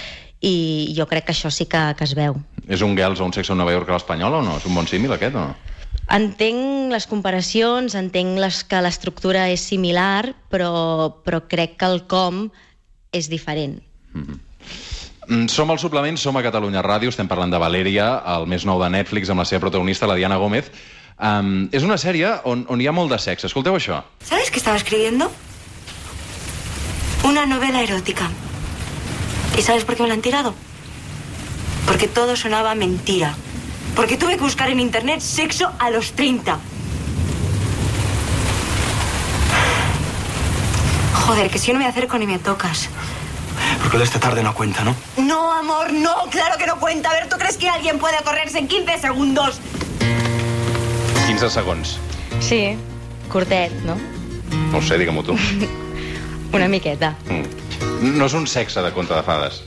i 0.45 0.93
jo 0.97 1.07
crec 1.09 1.29
que 1.29 1.37
això 1.37 1.53
sí 1.53 1.65
que, 1.71 1.83
que 1.97 2.05
es 2.05 2.17
veu. 2.17 2.37
És 2.69 2.83
un 2.85 2.97
Girls 2.97 3.21
o 3.21 3.29
un 3.29 3.33
sexe 3.33 3.53
a 3.53 3.57
Nova 3.57 3.73
York 3.73 3.89
a 3.89 3.97
l'espanyol 3.97 4.41
o 4.41 4.43
no? 4.45 4.59
És 4.61 4.67
un 4.69 4.77
bon 4.77 4.89
símil 4.89 5.13
aquest 5.17 5.37
o 5.37 5.47
no? 5.49 5.74
Entenc 6.13 6.93
les 6.93 7.07
comparacions, 7.09 7.95
entenc 7.97 8.39
les, 8.39 8.63
que 8.69 8.81
l'estructura 8.85 9.47
és 9.53 9.63
similar, 9.65 10.35
però, 10.53 11.23
però 11.25 11.41
crec 11.49 11.79
que 11.81 11.89
el 11.89 12.03
com 12.11 12.49
és 13.13 13.31
diferent. 13.33 13.79
Mm, 14.13 14.41
Som 15.49 15.71
al 15.73 15.79
suplement, 15.81 16.19
som 16.21 16.37
a 16.37 16.43
Catalunya 16.45 16.83
Ràdio, 16.85 17.09
estem 17.09 17.29
parlant 17.31 17.49
de 17.49 17.57
Valèria, 17.57 18.11
el 18.35 18.45
més 18.45 18.67
nou 18.69 18.77
de 18.83 18.91
Netflix, 18.93 19.31
amb 19.33 19.41
la 19.41 19.47
seva 19.49 19.63
protagonista, 19.65 20.07
la 20.07 20.19
Diana 20.19 20.37
Gómez. 20.37 20.69
Um, 21.17 21.71
és 21.73 21.85
una 21.87 21.97
sèrie 21.97 22.29
on, 22.45 22.67
on 22.69 22.81
hi 22.83 22.89
ha 22.91 22.93
molt 22.93 23.09
de 23.15 23.19
sexe. 23.23 23.47
Escolteu 23.47 23.77
això. 23.79 24.03
¿Sabes 24.21 24.51
qué 24.51 24.59
estaba 24.59 24.77
escribiendo? 24.77 25.31
Una 27.25 27.47
novela 27.47 27.83
erótica. 27.83 28.29
¿Y 29.57 29.63
sabes 29.63 29.85
por 29.85 29.97
qué 29.97 30.03
me 30.03 30.09
la 30.09 30.15
han 30.15 30.23
tirado? 30.23 30.55
Porque 31.87 32.09
todo 32.09 32.37
sonaba 32.37 32.75
mentira. 32.75 33.35
Porque 33.95 34.17
tuve 34.17 34.37
que 34.37 34.43
buscar 34.43 34.71
en 34.71 34.81
internet 34.81 35.21
sexo 35.21 35.71
a 35.79 35.91
los 35.91 36.13
30. 36.13 36.59
Joder, 41.27 41.51
que 41.51 41.59
si 41.59 41.69
yo 41.69 41.75
no 41.75 41.79
me 41.79 41.87
acerco 41.87 42.19
ni 42.19 42.27
me 42.27 42.39
tocas. 42.39 42.89
Porque 43.81 43.97
lo 43.97 43.99
de 44.01 44.05
esta 44.05 44.21
tarde 44.21 44.43
no 44.43 44.53
cuenta, 44.55 44.85
¿no? 44.85 44.95
No, 45.17 45.53
amor, 45.53 45.93
no, 45.93 46.27
claro 46.31 46.59
que 46.59 46.67
no 46.67 46.79
cuenta. 46.81 47.11
A 47.11 47.15
ver, 47.15 47.29
¿tú 47.29 47.37
crees 47.39 47.57
que 47.57 47.69
alguien 47.69 47.99
puede 47.99 48.17
correrse 48.25 48.59
en 48.59 48.69
15 48.69 48.99
segundos? 48.99 49.61
15 51.27 51.51
segons. 51.51 51.99
Sí, 52.41 52.77
curtet, 53.31 53.73
no? 53.85 53.97
No 54.71 54.79
ho 54.79 54.83
sé, 54.83 54.99
digue-m'ho 54.99 55.23
tu. 55.23 55.37
Una 56.53 56.69
miqueta. 56.69 57.17
Mm. 57.29 57.65
No 58.19 58.27
és 58.27 58.35
un 58.37 58.45
sexe 58.47 58.83
de 58.85 58.91
conte 58.93 59.15
de 59.17 59.23
fades. 59.25 59.63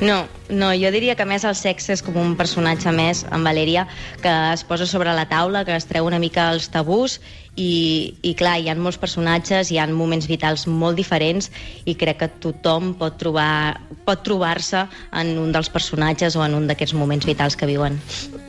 No, 0.00 0.24
no, 0.48 0.70
jo 0.72 0.88
diria 0.94 1.12
que 1.12 1.26
més 1.28 1.44
el 1.44 1.52
sexe 1.58 1.92
és 1.92 2.00
com 2.00 2.14
un 2.16 2.32
personatge 2.38 2.88
més 2.96 3.20
en 3.28 3.44
Valeria 3.44 3.84
que 4.22 4.32
es 4.54 4.62
posa 4.64 4.86
sobre 4.88 5.12
la 5.12 5.26
taula, 5.28 5.60
que 5.68 5.76
es 5.76 5.84
treu 5.84 6.08
una 6.08 6.18
mica 6.22 6.46
els 6.54 6.70
tabús 6.72 7.18
i, 7.52 8.16
i 8.24 8.32
clar, 8.38 8.56
hi 8.62 8.70
ha 8.72 8.76
molts 8.80 8.96
personatges, 9.02 9.68
hi 9.68 9.76
ha 9.76 9.84
moments 9.92 10.24
vitals 10.30 10.64
molt 10.64 10.96
diferents 10.96 11.50
i 11.84 11.98
crec 12.00 12.22
que 12.22 12.30
tothom 12.46 12.94
pot 12.96 13.20
trobar 13.20 13.76
pot 14.08 14.24
trobar-se 14.24 14.86
en 15.20 15.36
un 15.38 15.52
dels 15.52 15.68
personatges 15.68 16.36
o 16.36 16.46
en 16.46 16.56
un 16.56 16.70
d'aquests 16.70 16.96
moments 16.96 17.28
vitals 17.28 17.58
que 17.60 17.68
viuen. 17.68 18.00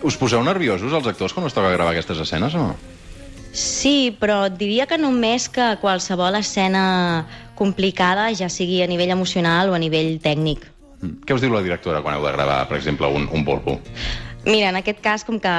Us 0.08 0.16
poseu 0.16 0.40
nerviosos 0.48 0.96
els 0.96 1.12
actors 1.12 1.36
quan 1.36 1.52
us 1.52 1.58
toca 1.58 1.76
gravar 1.76 1.92
aquestes 1.92 2.24
escenes 2.24 2.56
o 2.56 2.64
no? 2.64 2.76
Sí, 3.52 4.16
però 4.16 4.46
diria 4.48 4.88
que 4.88 4.96
només 4.96 5.50
que 5.52 5.74
qualsevol 5.84 6.40
escena 6.40 7.28
complicada, 7.60 8.30
ja 8.32 8.48
sigui 8.48 8.80
a 8.82 8.88
nivell 8.88 9.12
emocional 9.12 9.70
o 9.70 9.76
a 9.76 9.82
nivell 9.84 10.16
tècnic. 10.24 10.72
Mm. 11.02 11.22
Què 11.26 11.36
us 11.36 11.42
diu 11.44 11.54
la 11.54 11.64
directora 11.66 12.02
quan 12.06 12.18
heu 12.18 12.26
de 12.26 12.34
gravar, 12.36 12.64
per 12.70 12.78
exemple, 12.78 13.10
un, 13.10 13.28
un 13.34 13.46
bulbo? 13.46 13.80
Mira, 14.44 14.72
en 14.72 14.78
aquest 14.80 15.04
cas, 15.06 15.22
com 15.22 15.38
que 15.38 15.52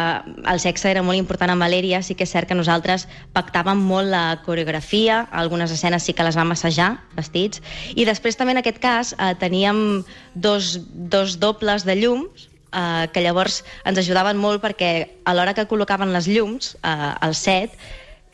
el 0.51 0.59
sexe 0.59 0.89
era 0.91 1.05
molt 1.07 1.15
important 1.15 1.53
en 1.53 1.61
Valèria, 1.63 2.01
sí 2.03 2.17
que 2.19 2.27
és 2.27 2.33
cert 2.35 2.51
que 2.51 2.57
nosaltres 2.59 3.07
pactàvem 3.35 3.79
molt 3.79 4.11
la 4.11 4.41
coreografia, 4.43 5.21
algunes 5.31 5.71
escenes 5.71 6.03
sí 6.03 6.17
que 6.19 6.27
les 6.27 6.39
vam 6.39 6.51
assajar, 6.51 6.97
vestits, 7.15 7.63
i 7.95 8.03
després 8.09 8.39
també 8.39 8.57
en 8.57 8.63
aquest 8.63 8.81
cas 8.83 9.15
eh, 9.15 9.37
teníem 9.39 10.03
dos, 10.35 10.81
dos 10.91 11.39
dobles 11.39 11.87
de 11.87 11.95
llums, 12.01 12.49
eh, 12.75 13.07
que 13.15 13.23
llavors 13.23 13.63
ens 13.87 14.03
ajudaven 14.03 14.43
molt 14.43 14.65
perquè 14.65 14.93
a 15.23 15.37
l'hora 15.37 15.55
que 15.55 15.69
col·locaven 15.71 16.11
les 16.11 16.27
llums 16.27 16.75
eh, 16.83 16.91
al 17.23 17.39
set, 17.39 17.79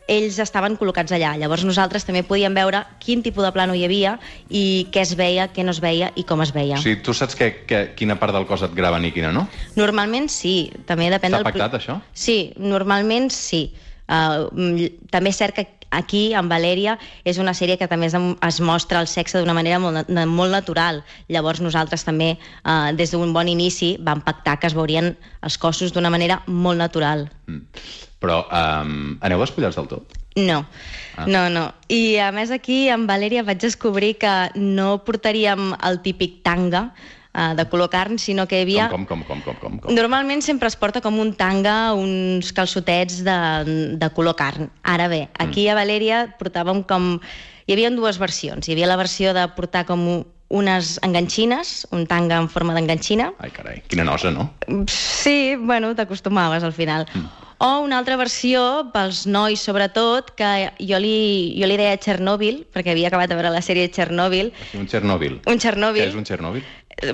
ells 0.08 0.38
estaven 0.42 0.76
col·locats 0.80 1.12
allà. 1.14 1.34
Llavors 1.38 1.64
nosaltres 1.68 2.06
també 2.08 2.24
podíem 2.26 2.54
veure 2.56 2.82
quin 3.02 3.22
tipus 3.22 3.44
de 3.44 3.52
plano 3.54 3.76
hi 3.76 3.84
havia 3.86 4.16
i 4.48 4.88
què 4.92 5.04
es 5.04 5.14
veia, 5.18 5.48
què 5.52 5.64
no 5.66 5.74
es 5.76 5.82
veia 5.84 6.10
i 6.16 6.24
com 6.28 6.42
es 6.42 6.52
veia. 6.56 6.80
O 6.80 6.82
sigui, 6.82 7.02
tu 7.04 7.14
saps 7.14 7.36
que, 7.38 7.50
que, 7.68 7.82
quina 7.98 8.18
part 8.20 8.34
del 8.34 8.48
cos 8.48 8.64
et 8.66 8.74
graven 8.76 9.04
i 9.04 9.12
quina 9.14 9.32
no? 9.36 9.46
Normalment 9.76 10.30
sí, 10.32 10.72
també 10.88 11.10
depèn 11.12 11.36
Està 11.36 11.42
del... 11.42 11.50
pactat, 11.50 11.78
això? 11.78 12.00
Sí, 12.16 12.40
normalment 12.58 13.30
sí. 13.34 13.68
Uh, 14.08 14.88
també 15.12 15.30
és 15.30 15.38
cert 15.38 15.54
que 15.54 15.66
aquí, 15.90 16.34
en 16.36 16.48
Valèria, 16.48 16.98
és 17.24 17.38
una 17.38 17.54
sèrie 17.56 17.78
que 17.80 17.88
també 17.88 18.08
es, 18.08 18.60
mostra 18.60 19.00
el 19.00 19.08
sexe 19.08 19.40
d'una 19.40 19.56
manera 19.56 19.78
molt, 19.80 20.10
molt 20.28 20.52
natural. 20.52 21.02
Llavors 21.28 21.62
nosaltres 21.64 22.04
també, 22.04 22.34
uh, 22.64 22.92
des 22.96 23.12
d'un 23.12 23.32
bon 23.32 23.48
inici, 23.48 23.96
vam 24.00 24.20
pactar 24.24 24.58
que 24.58 24.68
es 24.68 24.76
veurien 24.76 25.14
els 25.42 25.58
cossos 25.58 25.92
d'una 25.92 26.10
manera 26.10 26.42
molt 26.46 26.78
natural. 26.78 27.28
Mm. 27.46 27.64
Però 28.18 28.42
um, 28.50 29.18
aneu 29.22 29.44
despullats 29.44 29.78
del 29.78 29.86
tot? 29.88 30.16
No, 30.38 30.64
Ah. 31.18 31.26
no, 31.26 31.48
no. 31.50 31.72
I 31.90 32.18
a 32.22 32.30
més 32.30 32.52
aquí, 32.54 32.86
en 32.94 33.08
Valèria, 33.08 33.42
vaig 33.42 33.58
descobrir 33.58 34.14
que 34.22 34.32
no 34.54 35.00
portaríem 35.02 35.72
el 35.82 35.98
típic 36.04 36.44
tanga 36.46 36.92
uh, 37.34 37.54
de 37.58 37.66
color 37.68 37.90
carn, 37.92 38.18
sinó 38.18 38.46
que 38.48 38.60
hi 38.60 38.66
havia... 38.66 38.88
Com, 38.92 39.04
com, 39.08 39.22
com, 39.26 39.42
com, 39.44 39.58
com, 39.60 39.78
com? 39.82 39.94
Normalment 39.94 40.42
sempre 40.44 40.70
es 40.70 40.76
porta 40.76 41.02
com 41.04 41.18
un 41.20 41.34
tanga, 41.38 41.92
uns 41.98 42.52
calçotets 42.56 43.22
de, 43.26 43.38
de 44.00 44.10
color 44.16 44.36
carn. 44.38 44.70
Ara 44.82 45.08
bé, 45.12 45.26
aquí 45.38 45.68
a 45.68 45.76
Valèria 45.78 46.26
portàvem 46.40 46.84
com... 46.88 47.16
Hi 47.68 47.74
havia 47.76 47.90
dues 47.92 48.16
versions. 48.16 48.64
Hi 48.64 48.72
havia 48.72 48.88
la 48.88 48.96
versió 48.96 49.34
de 49.36 49.44
portar 49.52 49.84
com 49.84 50.06
unes 50.48 50.94
enganxines, 51.04 51.86
un 51.92 52.06
tanga 52.08 52.38
en 52.40 52.48
forma 52.48 52.72
d'enganxina. 52.72 53.32
Ai, 53.44 53.50
carai, 53.52 53.82
quina 53.88 54.06
nosa, 54.08 54.32
no? 54.32 54.48
Sí, 54.88 55.52
bueno, 55.60 55.92
t'acostumaves 55.94 56.64
al 56.64 56.72
final. 56.72 57.04
O 57.58 57.80
una 57.82 57.98
altra 57.98 58.16
versió 58.16 58.62
pels 58.94 59.24
nois, 59.26 59.60
sobretot, 59.60 60.30
que 60.38 60.70
jo 60.78 61.00
li, 61.02 61.56
jo 61.58 61.66
li 61.66 61.78
deia 61.80 61.98
Chernobyl, 61.98 62.62
perquè 62.72 62.94
havia 62.94 63.10
acabat 63.10 63.32
de 63.32 63.36
veure 63.36 63.50
la 63.52 63.62
sèrie 63.66 63.90
Chernobyl. 63.90 64.52
Un 64.78 64.86
Txernòbil. 64.86 65.40
Un 65.50 65.58
Chernobyl. 65.58 66.04
Què 66.06 66.12
és 66.12 66.20
un 66.20 66.28
Txernòbil? 66.28 66.62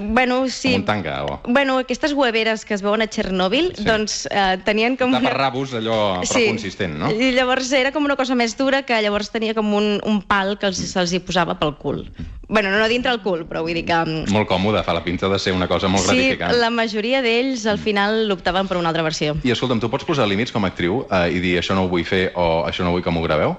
Bueno, 0.00 0.48
sí. 0.48 0.70
Com 0.72 0.80
un 0.80 0.84
tanga, 0.86 1.24
o... 1.24 1.40
Bueno, 1.46 1.78
aquestes 1.78 2.12
hueveres 2.16 2.64
que 2.64 2.72
es 2.74 2.80
veuen 2.82 3.02
a 3.02 3.06
Chernobyl, 3.06 3.72
Sí. 3.74 3.82
sí. 3.82 3.84
doncs 3.84 4.14
eh, 4.30 4.56
tenien 4.64 4.96
com... 4.96 5.12
Taparrabos, 5.12 5.74
allò 5.76 6.22
prou 6.24 6.46
consistent, 6.48 6.94
no? 6.98 7.10
I 7.12 7.32
llavors 7.36 7.70
era 7.76 7.92
com 7.92 8.04
una 8.08 8.16
cosa 8.16 8.34
més 8.34 8.56
dura 8.56 8.82
que 8.88 8.96
llavors 9.04 9.28
tenia 9.30 9.52
com 9.54 9.74
un, 9.76 9.98
un 10.08 10.22
pal 10.22 10.56
que 10.58 10.70
els, 10.70 10.80
se'ls 10.88 11.12
hi 11.12 11.20
posava 11.20 11.58
pel 11.60 11.74
cul. 11.76 12.06
Bueno, 12.48 12.70
no 12.72 12.88
dintre 12.88 13.12
el 13.12 13.20
cul, 13.24 13.44
però 13.48 13.60
vull 13.64 13.76
dir 13.76 13.84
que... 13.88 13.96
mm, 14.04 14.32
Molt 14.32 14.48
còmode, 14.48 14.82
fa 14.84 14.96
la 14.96 15.04
pinta 15.04 15.28
de 15.28 15.38
ser 15.38 15.52
una 15.56 15.68
cosa 15.68 15.88
molt 15.92 16.04
Sí, 16.08 16.16
gratificant. 16.16 16.56
la 16.60 16.70
majoria 16.72 17.20
d'ells 17.24 17.66
al 17.66 17.78
final 17.78 18.30
optaven 18.32 18.68
per 18.68 18.76
una 18.80 18.88
altra 18.92 19.04
versió. 19.04 19.36
I 19.44 19.52
escolta'm, 19.52 19.80
tu 19.84 19.90
pots 19.92 20.04
posar 20.08 20.26
límits 20.28 20.52
com 20.52 20.64
a 20.64 20.72
actriu 20.72 21.04
eh, 21.10 21.28
i 21.36 21.40
dir 21.44 21.58
això 21.60 21.76
no 21.76 21.84
ho 21.84 21.92
vull 21.92 22.04
fer 22.08 22.30
o 22.36 22.64
això 22.68 22.84
no 22.84 22.92
vull 22.96 23.04
que 23.04 23.12
m'ho 23.12 23.22
graveu? 23.24 23.56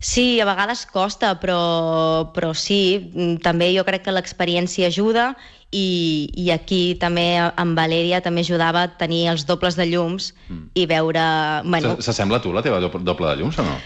Sí, 0.00 0.40
a 0.40 0.46
vegades 0.48 0.86
costa, 0.88 1.34
però, 1.40 2.32
però 2.32 2.54
sí, 2.56 3.12
mm, 3.12 3.42
també 3.44 3.68
jo 3.74 3.84
crec 3.84 4.06
que 4.06 4.14
l'experiència 4.16 4.88
ajuda 4.88 5.34
i, 5.70 6.32
i 6.40 6.48
aquí 6.50 6.96
també 6.98 7.36
amb 7.38 7.76
Valèria 7.76 8.22
també 8.24 8.40
ajudava 8.40 8.86
a 8.86 8.92
tenir 8.96 9.26
els 9.34 9.44
dobles 9.46 9.76
de 9.76 9.86
llums 9.92 10.32
i 10.74 10.86
veure... 10.88 11.22
Bueno, 11.68 11.98
S'assembla 12.00 12.40
a 12.40 12.42
tu 12.42 12.54
la 12.56 12.64
teva 12.64 12.80
doble 12.80 13.28
de 13.28 13.36
llums 13.42 13.60
o 13.60 13.68
no? 13.68 13.76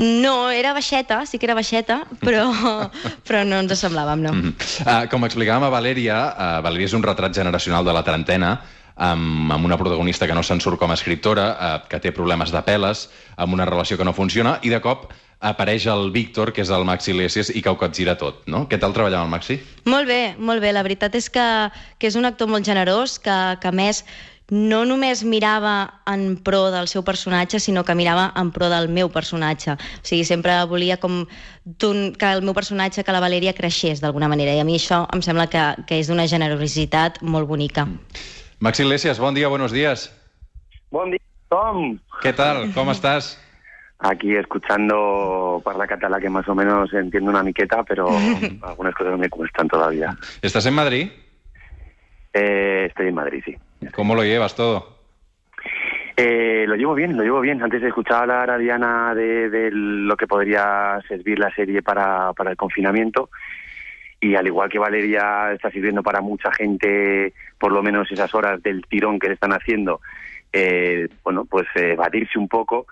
no, 0.00 0.50
era 0.50 0.72
baixeta, 0.72 1.24
sí 1.26 1.38
que 1.38 1.46
era 1.46 1.54
baixeta, 1.54 2.04
però, 2.22 2.48
però 3.28 3.44
no 3.44 3.60
ens 3.60 3.76
assemblàvem, 3.76 4.22
no. 4.22 4.32
Mm 4.32 4.42
-hmm. 4.42 4.86
uh, 4.86 5.08
com 5.10 5.24
explicàvem 5.24 5.64
a 5.64 5.70
Valèria, 5.70 6.18
uh, 6.30 6.62
Valèria 6.64 6.86
és 6.86 6.94
un 6.94 7.02
retrat 7.02 7.34
generacional 7.34 7.84
de 7.84 7.92
la 7.92 8.02
trentena, 8.02 8.60
amb, 8.96 9.52
amb 9.52 9.64
una 9.64 9.76
protagonista 9.76 10.26
que 10.26 10.34
no 10.34 10.42
se'n 10.42 10.60
surt 10.60 10.78
com 10.78 10.90
a 10.90 10.94
escriptora, 10.94 11.46
uh, 11.50 11.88
que 11.88 12.00
té 12.00 12.12
problemes 12.12 12.50
de 12.50 12.62
peles, 12.62 13.10
amb 13.36 13.52
una 13.52 13.64
relació 13.64 13.96
que 13.96 14.04
no 14.04 14.12
funciona, 14.12 14.58
i 14.62 14.68
de 14.68 14.80
cop 14.80 15.12
apareix 15.40 15.86
el 15.88 16.10
Víctor, 16.12 16.52
que 16.52 16.60
és 16.62 16.70
el 16.70 16.84
Maxi 16.84 17.14
Iglesias, 17.14 17.50
i 17.50 17.62
que 17.64 17.72
ho 17.72 17.78
capgira 17.80 18.16
tot, 18.20 18.44
no? 18.46 18.66
Què 18.68 18.78
tal 18.80 18.92
treballar 18.96 19.22
amb 19.22 19.30
el 19.30 19.38
Maxi? 19.38 19.56
Molt 19.88 20.08
bé, 20.08 20.36
molt 20.38 20.60
bé. 20.60 20.74
La 20.76 20.84
veritat 20.84 21.16
és 21.16 21.30
que, 21.32 21.46
que 21.98 22.10
és 22.10 22.18
un 22.20 22.28
actor 22.28 22.50
molt 22.52 22.68
generós, 22.68 23.16
que, 23.18 23.38
que 23.62 23.70
a 23.70 23.72
més 23.72 24.04
no 24.50 24.82
només 24.84 25.22
mirava 25.24 26.02
en 26.10 26.34
pro 26.44 26.66
del 26.74 26.90
seu 26.90 27.04
personatge, 27.06 27.60
sinó 27.62 27.84
que 27.86 27.94
mirava 27.94 28.28
en 28.36 28.50
pro 28.52 28.68
del 28.68 28.90
meu 28.92 29.08
personatge. 29.08 29.78
O 29.78 30.04
sigui, 30.04 30.26
sempre 30.28 30.58
volia 30.68 30.98
com 31.00 31.22
que 31.78 32.32
el 32.34 32.42
meu 32.42 32.52
personatge, 32.52 33.04
que 33.06 33.14
la 33.14 33.22
Valeria 33.22 33.54
creixés 33.56 34.02
d'alguna 34.02 34.28
manera, 34.28 34.52
i 34.52 34.60
a 34.60 34.66
mi 34.66 34.76
això 34.76 35.06
em 35.14 35.22
sembla 35.24 35.46
que, 35.48 35.64
que 35.86 36.02
és 36.02 36.10
d'una 36.10 36.28
generositat 36.28 37.22
molt 37.22 37.48
bonica. 37.48 37.86
Maxi 38.60 38.84
Iglesias, 38.84 39.22
bon 39.22 39.38
dia, 39.38 39.48
buenos 39.48 39.72
días. 39.72 40.10
Buen 40.90 41.14
día, 41.14 41.24
Tom. 41.48 41.96
Què 42.20 42.34
tal? 42.36 42.66
Com 42.74 42.90
estàs? 42.92 43.38
Aquí 44.02 44.34
escuchando 44.34 45.60
Parla 45.62 45.86
Catalá, 45.86 46.18
que 46.18 46.30
más 46.30 46.48
o 46.48 46.54
menos 46.54 46.92
entiendo 46.94 47.30
una 47.30 47.42
miqueta, 47.42 47.82
pero 47.82 48.08
algunas 48.62 48.94
cosas 48.94 49.18
me 49.18 49.28
cuestan 49.28 49.68
todavía. 49.68 50.16
¿Estás 50.40 50.64
en 50.66 50.74
Madrid? 50.74 51.10
Eh, 52.32 52.86
estoy 52.88 53.08
en 53.08 53.14
Madrid, 53.14 53.42
sí. 53.44 53.56
¿Cómo 53.92 54.14
lo 54.14 54.24
llevas 54.24 54.54
todo? 54.54 55.00
Eh, 56.16 56.64
lo 56.66 56.76
llevo 56.76 56.94
bien, 56.94 57.16
lo 57.16 57.22
llevo 57.22 57.40
bien. 57.40 57.62
Antes 57.62 57.82
escuchaba 57.82 58.20
hablar 58.22 58.50
a 58.50 58.58
Diana 58.58 59.14
de, 59.14 59.50
de 59.50 59.70
lo 59.70 60.16
que 60.16 60.26
podría 60.26 61.00
servir 61.08 61.38
la 61.38 61.54
serie 61.54 61.82
para, 61.82 62.32
para 62.32 62.50
el 62.50 62.56
confinamiento. 62.56 63.30
Y 64.20 64.34
al 64.34 64.46
igual 64.46 64.68
que 64.68 64.78
Valeria 64.78 65.52
está 65.52 65.70
sirviendo 65.70 66.02
para 66.02 66.20
mucha 66.20 66.52
gente, 66.52 67.32
por 67.58 67.72
lo 67.72 67.82
menos 67.82 68.10
esas 68.12 68.34
horas 68.34 68.62
del 68.62 68.84
tirón 68.86 69.18
que 69.18 69.28
le 69.28 69.34
están 69.34 69.52
haciendo, 69.52 70.02
eh, 70.52 71.08
bueno, 71.24 71.46
pues 71.46 71.66
eh, 71.74 71.92
evadirse 71.92 72.38
un 72.38 72.48
poco. 72.48 72.86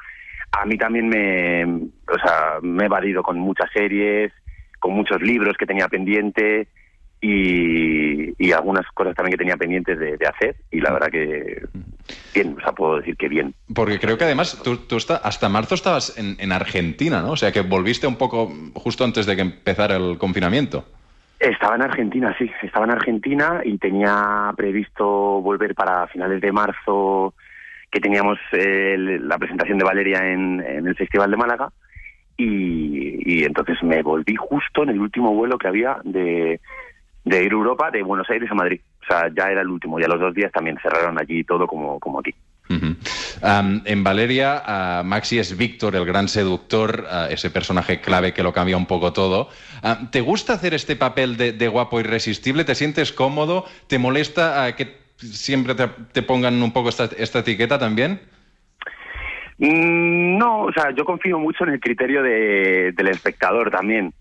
A 0.52 0.64
mí 0.64 0.76
también 0.78 1.08
me, 1.08 1.64
o 1.64 2.18
sea, 2.22 2.58
me 2.62 2.84
he 2.84 2.86
evadido 2.86 3.22
con 3.22 3.38
muchas 3.38 3.70
series, 3.72 4.32
con 4.80 4.92
muchos 4.92 5.20
libros 5.22 5.56
que 5.58 5.66
tenía 5.66 5.88
pendiente 5.88 6.68
y, 7.20 8.32
y 8.42 8.52
algunas 8.52 8.86
cosas 8.94 9.14
también 9.14 9.32
que 9.32 9.38
tenía 9.38 9.56
pendientes 9.56 9.98
de, 9.98 10.16
de 10.16 10.26
hacer. 10.26 10.56
Y 10.70 10.80
la 10.80 10.92
verdad 10.92 11.08
que 11.08 11.62
bien, 12.34 12.56
o 12.58 12.60
sea, 12.62 12.72
puedo 12.72 12.96
decir 12.98 13.16
que 13.16 13.28
bien. 13.28 13.54
Porque 13.74 13.98
creo 13.98 14.16
que 14.16 14.24
además 14.24 14.60
tú, 14.62 14.78
tú 14.78 14.96
está- 14.96 15.16
hasta 15.16 15.48
marzo 15.48 15.74
estabas 15.74 16.16
en, 16.18 16.36
en 16.38 16.52
Argentina, 16.52 17.20
¿no? 17.20 17.32
O 17.32 17.36
sea 17.36 17.52
que 17.52 17.60
volviste 17.60 18.06
un 18.06 18.16
poco 18.16 18.50
justo 18.74 19.04
antes 19.04 19.26
de 19.26 19.36
que 19.36 19.42
empezara 19.42 19.96
el 19.96 20.16
confinamiento. 20.18 20.84
Estaba 21.38 21.76
en 21.76 21.82
Argentina, 21.82 22.34
sí, 22.38 22.50
estaba 22.62 22.84
en 22.86 22.92
Argentina 22.92 23.60
y 23.64 23.78
tenía 23.78 24.52
previsto 24.56 25.06
volver 25.40 25.74
para 25.74 26.06
finales 26.08 26.40
de 26.40 26.50
marzo, 26.50 27.34
que 27.90 28.00
teníamos 28.00 28.38
eh, 28.52 28.97
la 28.99 29.38
presentación 29.38 29.78
de 29.78 29.85
Valeria 29.85 30.30
en, 30.30 30.61
el 30.61 30.95
Festival 30.95 31.30
de 31.30 31.37
Málaga. 31.37 31.71
Y, 32.37 33.45
entonces 33.45 33.83
me 33.83 34.02
volví 34.02 34.37
justo 34.37 34.83
en 34.83 34.90
el 34.90 35.00
último 35.00 35.35
vuelo 35.35 35.59
que 35.59 35.68
había 35.68 35.99
de, 36.04 36.61
de 37.25 37.45
ir 37.45 37.52
a 37.52 37.54
Europa, 37.54 37.90
de 37.90 38.02
Buenos 38.02 38.28
Aires 38.30 38.50
a 38.50 38.54
Madrid. 38.54 38.80
O 39.02 39.07
sea, 39.07 39.30
ya 39.35 39.50
era 39.50 39.62
el 39.62 39.68
último, 39.68 39.99
y 39.99 40.04
a 40.04 40.09
los 40.09 40.21
dos 40.21 40.35
días 40.35 40.52
también 40.52 40.78
cerraron 40.83 41.18
allí 41.18 41.42
todo 41.45 41.66
como, 41.66 41.99
como 41.99 42.21
aquí. 42.21 42.35
En 43.40 44.04
Valeria, 44.04 45.00
uh, 45.00 45.04
Maxi 45.04 45.38
es 45.38 45.57
Víctor, 45.57 45.97
el 45.97 46.04
gran 46.04 46.28
seductor, 46.28 47.07
uh, 47.11 47.33
ese 47.33 47.50
personaje 47.50 48.00
clave 48.00 48.35
que 48.35 48.42
lo 48.42 48.52
cambia 48.52 48.76
un 48.76 48.87
poco 48.87 49.12
todo. 49.12 49.49
Uh, 49.83 50.07
¿Te 50.11 50.21
gusta 50.21 50.54
hacer 50.54 50.75
este 50.75 50.97
papel 50.97 51.37
de, 51.37 51.52
de 51.52 51.68
guapo 51.68 52.00
irresistible? 52.00 52.64
¿Te 52.64 52.75
sientes 52.75 53.12
cómodo? 53.12 53.64
¿Te 53.87 53.99
molesta 53.99 54.75
que 54.76 55.07
siempre 55.18 55.75
te, 55.75 56.22
pongan 56.22 56.62
un 56.62 56.72
poco 56.72 56.88
esta, 56.88 57.04
esta 57.16 57.40
etiqueta 57.40 57.78
también? 57.78 58.20
Mm, 59.58 60.38
No, 60.38 60.62
o 60.62 60.72
sea, 60.72 60.90
yo 60.92 61.04
confío 61.04 61.38
mucho 61.38 61.64
en 61.64 61.70
el 61.70 61.80
criterio 61.80 62.22
de- 62.22 62.92
del 62.96 63.08
espectador 63.08 63.70
también. 63.70 64.12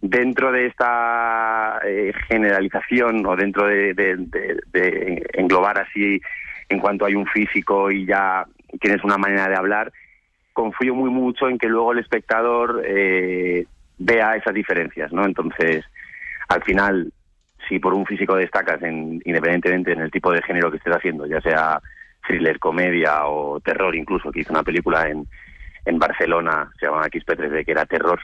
Dentro 0.00 0.50
de 0.50 0.66
esta 0.66 1.78
eh, 1.84 2.12
generalización 2.28 3.24
o 3.26 3.36
dentro 3.36 3.66
de, 3.66 3.94
de- 3.94 4.16
de- 4.16 4.60
de 4.72 5.26
englobar 5.34 5.78
así 5.80 6.20
en 6.68 6.78
cuanto 6.80 7.04
hay 7.04 7.14
un 7.14 7.26
físico 7.26 7.90
y 7.90 8.06
ya 8.06 8.44
tienes 8.80 9.02
una 9.04 9.18
manera 9.18 9.48
de 9.48 9.56
hablar, 9.56 9.92
confío 10.52 10.94
muy 10.94 11.10
mucho 11.10 11.48
en 11.48 11.58
que 11.58 11.68
luego 11.68 11.92
el 11.92 11.98
espectador 12.00 12.82
eh, 12.84 13.66
vea 13.98 14.36
esas 14.36 14.54
diferencias, 14.54 15.12
¿no? 15.12 15.24
Entonces, 15.24 15.84
al 16.48 16.62
final, 16.64 17.12
si 17.68 17.78
por 17.78 17.94
un 17.94 18.06
físico 18.06 18.34
destacas, 18.34 18.82
en, 18.82 19.20
independientemente 19.24 19.92
en 19.92 20.00
el 20.00 20.10
tipo 20.10 20.32
de 20.32 20.42
género 20.42 20.70
que 20.70 20.78
estés 20.78 20.96
haciendo, 20.96 21.26
ya 21.26 21.40
sea 21.40 21.80
thriller, 22.26 22.58
comedia 22.58 23.26
o 23.26 23.60
terror, 23.60 23.94
incluso, 23.94 24.30
que 24.30 24.40
hizo 24.40 24.52
una 24.52 24.62
película 24.62 25.08
en, 25.08 25.26
en 25.84 25.98
Barcelona, 25.98 26.70
se 26.78 26.86
llama 26.86 27.06
XP3D, 27.06 27.64
que 27.64 27.72
era 27.72 27.86
terror 27.86 28.20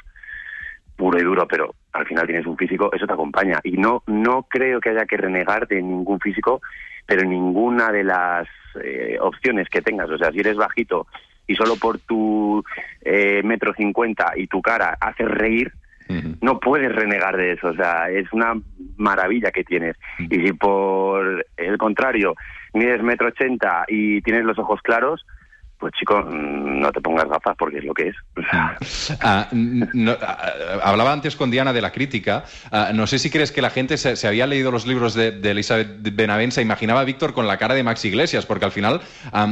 puro 0.97 1.19
y 1.19 1.23
duro, 1.23 1.47
pero 1.49 1.75
al 1.93 2.07
final 2.07 2.27
tienes 2.27 2.47
un 2.47 2.57
físico, 2.57 2.91
eso 2.93 3.07
te 3.07 3.13
acompaña. 3.13 3.61
Y 3.65 3.73
no, 3.73 4.03
no 4.07 4.45
creo 4.45 4.81
que 4.81 4.91
haya 4.91 5.07
que 5.07 5.17
renegar 5.17 5.67
de 5.67 5.83
ningún 5.83 6.21
físico, 6.21 6.61
pero 7.07 7.25
ninguna 7.25 7.91
de 7.91 8.05
las 8.05 8.47
eh, 8.83 9.19
opciones 9.21 9.69
que 9.69 9.83
tengas. 9.83 10.11
O 10.11 10.19
sea, 10.19 10.31
si 10.31 10.41
eres 10.41 10.57
bajito 10.57 11.07
y 11.47 11.57
solo 11.57 11.77
por 11.77 11.99
tu 11.99 12.65
eh, 13.03 13.43
metro 13.43 13.75
cincuenta 13.75 14.33
y 14.37 14.47
tu 14.47 14.63
cara 14.63 14.97
haces 15.01 15.29
reír, 15.29 15.73
No 16.41 16.61
puedes 16.61 16.95
renegar 16.95 17.37
de 17.37 17.53
eso, 17.53 17.69
o 17.69 17.75
sea, 17.75 18.11
es 18.11 18.31
una 18.33 18.55
maravilla 18.97 19.51
que 19.51 19.65
tienes. 19.65 19.97
Y 20.19 20.47
si 20.47 20.53
por 20.53 21.47
el 21.57 21.79
contrario 21.79 22.35
mides 22.75 23.03
metro 23.03 23.29
ochenta 23.29 23.85
y 23.89 24.21
tienes 24.23 24.45
los 24.45 24.59
ojos 24.59 24.81
claros, 24.83 25.25
pues 25.79 25.93
chico, 25.99 26.23
no 26.23 26.91
te 26.93 27.01
pongas 27.01 27.29
gafas 27.29 27.57
porque 27.59 27.79
es 27.79 27.85
lo 27.85 27.95
que 27.95 28.09
es. 28.09 28.17
Ah, 29.21 29.49
no, 29.53 30.13
ah, 30.21 30.53
hablaba 30.83 31.13
antes 31.13 31.37
con 31.37 31.51
Diana 31.51 31.73
de 31.73 31.81
la 31.81 31.93
crítica. 31.93 32.45
Ah, 32.71 32.91
no 32.95 33.07
sé 33.07 33.19
si 33.19 33.31
crees 33.31 33.53
que 33.53 33.63
la 33.63 33.71
gente 33.71 33.97
se, 33.97 34.17
se 34.17 34.27
había 34.27 34.47
leído 34.47 34.71
los 34.71 34.87
libros 34.87 35.15
de, 35.15 35.31
de 35.31 35.51
Elizabeth 35.51 36.15
Benavent, 36.15 36.53
se 36.53 36.63
imaginaba 36.63 37.01
a 37.01 37.05
Víctor 37.05 37.33
con 37.35 37.47
la 37.47 37.59
cara 37.59 37.75
de 37.75 37.83
Max 37.83 38.05
Iglesias, 38.05 38.47
porque 38.47 38.65
al 38.65 38.73
final 38.73 39.01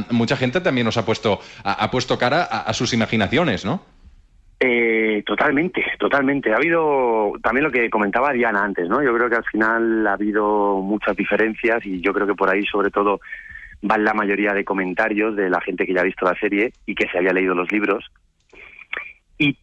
mucha 0.09 0.37
gente 0.37 0.61
también 0.61 0.85
nos 0.85 0.97
ha 0.97 1.05
puesto, 1.05 1.39
ha, 1.63 1.73
ha 1.73 1.91
puesto 1.91 2.17
cara 2.17 2.43
a, 2.43 2.61
a 2.61 2.73
sus 2.73 2.93
imaginaciones, 2.93 3.65
¿no? 3.65 3.81
Eh, 4.59 5.23
totalmente, 5.25 5.83
totalmente. 5.99 6.53
Ha 6.53 6.57
habido 6.57 7.33
también 7.41 7.65
lo 7.65 7.71
que 7.71 7.89
comentaba 7.89 8.31
Diana 8.31 8.63
antes, 8.63 8.87
¿no? 8.87 9.03
Yo 9.03 9.13
creo 9.13 9.29
que 9.29 9.35
al 9.35 9.45
final 9.45 10.07
ha 10.07 10.13
habido 10.13 10.77
muchas 10.77 11.15
diferencias 11.15 11.85
y 11.85 11.99
yo 12.01 12.13
creo 12.13 12.27
que 12.27 12.35
por 12.35 12.49
ahí 12.49 12.65
sobre 12.65 12.89
todo 12.89 13.19
van 13.81 14.05
la 14.05 14.13
mayoría 14.13 14.53
de 14.53 14.63
comentarios 14.63 15.35
de 15.35 15.49
la 15.49 15.59
gente 15.59 15.85
que 15.85 15.93
ya 15.93 16.01
ha 16.01 16.05
visto 16.05 16.25
la 16.25 16.39
serie 16.39 16.71
y 16.85 16.95
que 16.95 17.07
se 17.09 17.17
había 17.17 17.33
leído 17.33 17.53
los 17.53 17.71
libros. 17.71 18.09
Y 19.37 19.57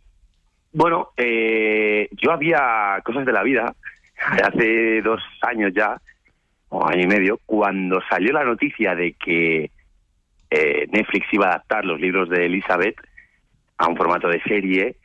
bueno, 0.73 1.09
eh, 1.17 2.09
yo 2.13 2.33
había 2.33 3.01
cosas 3.03 3.25
de 3.25 3.33
la 3.33 3.43
vida 3.43 3.75
hace 4.45 5.01
dos 5.01 5.23
años 5.41 5.73
ya, 5.75 5.99
o 6.69 6.87
año 6.87 7.05
y 7.05 7.07
medio, 7.07 7.41
cuando 7.47 8.03
salió 8.09 8.33
la 8.33 8.45
noticia 8.45 8.95
de 8.95 9.15
que 9.15 9.71
eh, 10.51 10.87
Netflix 10.93 11.27
iba 11.33 11.47
a 11.47 11.51
adaptar 11.51 11.87
los 11.87 11.99
libros 11.99 12.29
de 12.29 12.45
Elizabeth 12.45 12.97
a 13.81 13.89
un 13.89 13.97
formato 13.97 14.29
de 14.29 14.43
serie, 14.43 14.97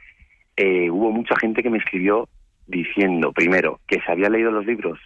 eh, 0.57 0.89
hubo 0.89 1.11
mucha 1.11 1.35
gente 1.37 1.63
que 1.63 1.69
me 1.69 1.77
escribió 1.77 2.27
diciendo, 2.67 3.31
primero, 3.31 3.79
que 3.87 4.01
se 4.01 4.11
había 4.11 4.29
leído 4.29 4.51
los 4.51 4.65
libros 4.65 4.99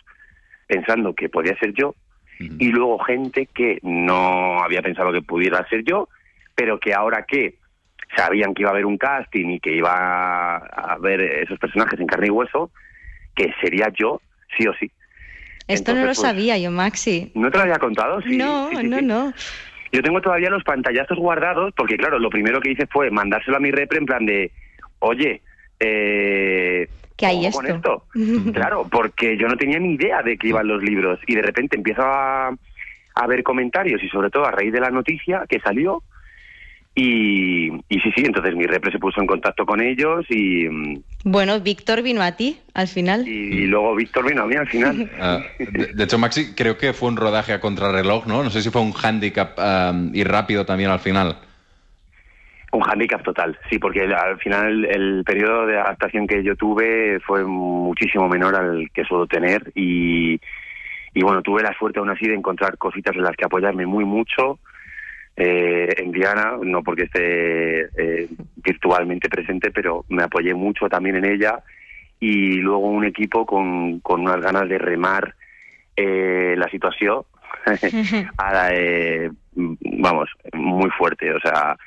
pensando 0.67 1.13
que 1.13 1.29
podía 1.29 1.57
ser 1.57 1.73
yo, 1.73 1.95
y 2.39 2.69
luego 2.69 2.99
gente 2.99 3.47
que 3.47 3.79
no 3.81 4.63
había 4.63 4.81
pensado 4.81 5.11
que 5.11 5.21
pudiera 5.21 5.67
ser 5.67 5.83
yo, 5.83 6.07
pero 6.55 6.79
que 6.79 6.93
ahora 6.93 7.25
que 7.27 7.55
sabían 8.15 8.53
que 8.53 8.61
iba 8.61 8.69
a 8.69 8.73
haber 8.73 8.85
un 8.85 8.97
casting 8.97 9.49
y 9.49 9.59
que 9.59 9.75
iba 9.75 10.55
a 10.55 10.97
ver 10.99 11.21
esos 11.21 11.59
personajes 11.59 11.99
en 11.99 12.07
carne 12.07 12.27
y 12.27 12.29
hueso, 12.29 12.71
que 13.35 13.53
sería 13.61 13.91
yo, 13.93 14.21
sí 14.57 14.67
o 14.67 14.73
sí. 14.75 14.89
Esto 15.67 15.93
no 15.93 15.99
lo 15.99 16.05
pues, 16.07 16.19
sabía 16.19 16.57
yo, 16.57 16.71
Maxi. 16.71 17.31
¿No 17.35 17.51
te 17.51 17.57
lo 17.57 17.63
había 17.63 17.77
contado? 17.77 18.21
Sí, 18.21 18.37
no, 18.37 18.69
sí, 18.69 18.77
sí, 18.77 18.87
no, 18.87 18.97
sí. 18.97 19.05
no. 19.05 19.33
Yo 19.91 20.03
tengo 20.03 20.21
todavía 20.21 20.49
los 20.49 20.63
pantallazos 20.63 21.17
guardados, 21.17 21.73
porque 21.75 21.97
claro, 21.97 22.19
lo 22.19 22.29
primero 22.29 22.61
que 22.61 22.71
hice 22.71 22.87
fue 22.87 23.09
mandárselo 23.09 23.57
a 23.57 23.59
mi 23.59 23.71
repre 23.71 23.97
en 23.97 24.05
plan 24.05 24.25
de, 24.25 24.51
oye, 24.99 25.41
eh, 25.79 26.87
¿Qué 27.15 27.25
hay 27.25 27.51
con 27.51 27.67
esto? 27.67 28.05
claro, 28.53 28.87
porque 28.89 29.37
yo 29.37 29.47
no 29.47 29.57
tenía 29.57 29.79
ni 29.79 29.93
idea 29.93 30.21
de 30.21 30.37
que 30.37 30.47
iban 30.47 30.67
los 30.67 30.81
libros 30.81 31.19
y 31.27 31.35
de 31.35 31.41
repente 31.41 31.75
empiezo 31.75 32.01
a, 32.03 32.49
a 33.15 33.27
ver 33.27 33.43
comentarios 33.43 34.01
y 34.03 34.09
sobre 34.09 34.29
todo 34.29 34.45
a 34.45 34.51
raíz 34.51 34.71
de 34.71 34.79
la 34.79 34.89
noticia 34.89 35.43
que 35.49 35.59
salió 35.59 36.01
y, 36.95 37.67
y 37.87 37.99
sí, 38.01 38.11
sí, 38.15 38.23
entonces 38.25 38.55
mi 38.55 38.65
repre 38.65 38.91
se 38.91 38.99
puso 38.99 39.21
en 39.21 39.27
contacto 39.27 39.65
con 39.65 39.81
ellos 39.81 40.25
y, 40.29 40.67
Bueno, 41.23 41.59
Víctor 41.61 42.01
vino 42.01 42.21
a 42.21 42.33
ti, 42.33 42.59
al 42.73 42.87
final. 42.87 43.25
y, 43.27 43.31
y 43.31 43.67
luego 43.67 43.95
Víctor 43.95 44.27
vino 44.27 44.43
a 44.43 44.47
mí 44.47 44.55
al 44.55 44.67
final. 44.67 45.09
Ah, 45.19 45.39
de, 45.57 45.93
de 45.93 46.03
hecho, 46.03 46.17
Maxi, 46.17 46.53
creo 46.55 46.77
que 46.77 46.93
fue 46.93 47.09
un 47.09 47.17
rodaje 47.17 47.53
a 47.53 47.59
contrarreloj, 47.59 48.25
¿no? 48.27 48.43
No 48.43 48.49
sé 48.49 48.61
si 48.61 48.69
fue 48.69 48.81
un 48.81 48.93
handicap 49.01 49.53
ah, 49.57 49.93
y 50.13 50.23
rápido 50.23 50.65
también 50.65 50.89
al 50.89 50.99
final. 50.99 51.37
Un 52.71 52.81
hándicap 52.81 53.23
total, 53.23 53.57
sí, 53.69 53.79
porque 53.79 54.01
al 54.03 54.37
final 54.39 54.85
el 54.85 55.23
periodo 55.25 55.65
de 55.65 55.79
adaptación 55.79 56.27
que 56.27 56.43
yo 56.43 56.55
tuve 56.55 57.19
fue 57.21 57.43
muchísimo 57.43 58.29
menor 58.29 58.55
al 58.55 58.91
que 58.93 59.03
suelo 59.05 59.25
tener 59.25 59.71
y, 59.73 60.39
y 61.15 61.21
bueno, 61.23 61.41
tuve 61.41 61.63
la 61.63 61.73
suerte 61.79 61.97
aún 61.97 62.11
así 62.11 62.27
de 62.27 62.35
encontrar 62.35 62.77
cositas 62.77 63.15
en 63.15 63.23
las 63.23 63.35
que 63.35 63.45
apoyarme 63.45 63.87
muy 63.87 64.05
mucho 64.05 64.59
eh, 65.39 65.87
en 65.97 66.11
Diana, 66.11 66.57
no 66.61 66.83
porque 66.83 67.03
esté 67.03 67.81
eh, 67.97 68.27
virtualmente 68.57 69.29
presente, 69.29 69.71
pero 69.71 70.05
me 70.09 70.23
apoyé 70.23 70.53
mucho 70.53 70.89
también 70.89 71.15
en 71.15 71.25
ella 71.25 71.63
y 72.19 72.55
luego 72.55 72.89
un 72.89 73.05
equipo 73.05 73.45
con, 73.45 74.01
con 74.01 74.21
unas 74.21 74.41
ganas 74.41 74.67
de 74.67 74.77
remar 74.77 75.33
eh, 75.95 76.55
la 76.57 76.69
situación 76.69 77.23
a 78.37 78.53
la, 78.53 78.73
eh, 78.73 79.31
vamos, 79.53 80.29
muy 80.53 80.89
fuerte, 80.91 81.33
o 81.33 81.39
sea, 81.39 81.77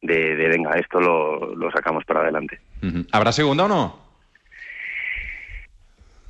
de, 0.00 0.36
de 0.36 0.48
venga, 0.48 0.70
esto 0.72 1.00
lo, 1.00 1.54
lo 1.56 1.70
sacamos 1.72 2.04
para 2.04 2.20
adelante. 2.20 2.60
¿Habrá 3.12 3.32
segunda 3.32 3.64
o 3.64 3.68
no? 3.68 3.99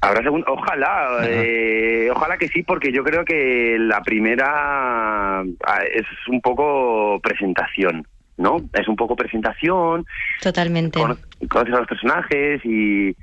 Habrá 0.03 0.23
segunda, 0.23 0.47
ojalá, 0.51 1.19
eh, 1.25 2.09
ojalá 2.11 2.39
que 2.39 2.49
sí, 2.49 2.63
porque 2.63 2.91
yo 2.91 3.05
creo 3.05 3.25
que 3.25 3.77
la 3.79 4.01
primera 4.03 5.41
ah, 5.41 5.83
es 5.93 6.07
un 6.29 6.41
poco 6.41 7.21
presentación, 7.23 8.07
¿no? 8.39 8.57
Es 8.73 8.89
un 8.89 8.97
poco 8.97 9.15
presentación, 9.15 10.07
Totalmente. 10.41 10.99
cono- 10.99 11.19
conoces 11.51 11.75
a 11.75 11.79
los 11.81 11.87
personajes 11.87 12.65
y, 12.65 13.15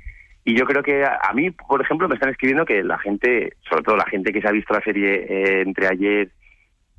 y 0.44 0.54
yo 0.56 0.64
creo 0.66 0.84
que 0.84 1.04
a, 1.04 1.18
a 1.28 1.32
mí, 1.32 1.50
por 1.50 1.80
ejemplo, 1.82 2.08
me 2.08 2.14
están 2.14 2.30
escribiendo 2.30 2.64
que 2.64 2.84
la 2.84 2.98
gente, 2.98 3.54
sobre 3.68 3.82
todo 3.82 3.96
la 3.96 4.06
gente 4.06 4.32
que 4.32 4.40
se 4.40 4.46
ha 4.46 4.52
visto 4.52 4.72
la 4.72 4.80
serie 4.82 5.26
eh, 5.28 5.62
entre 5.62 5.88
ayer 5.88 6.30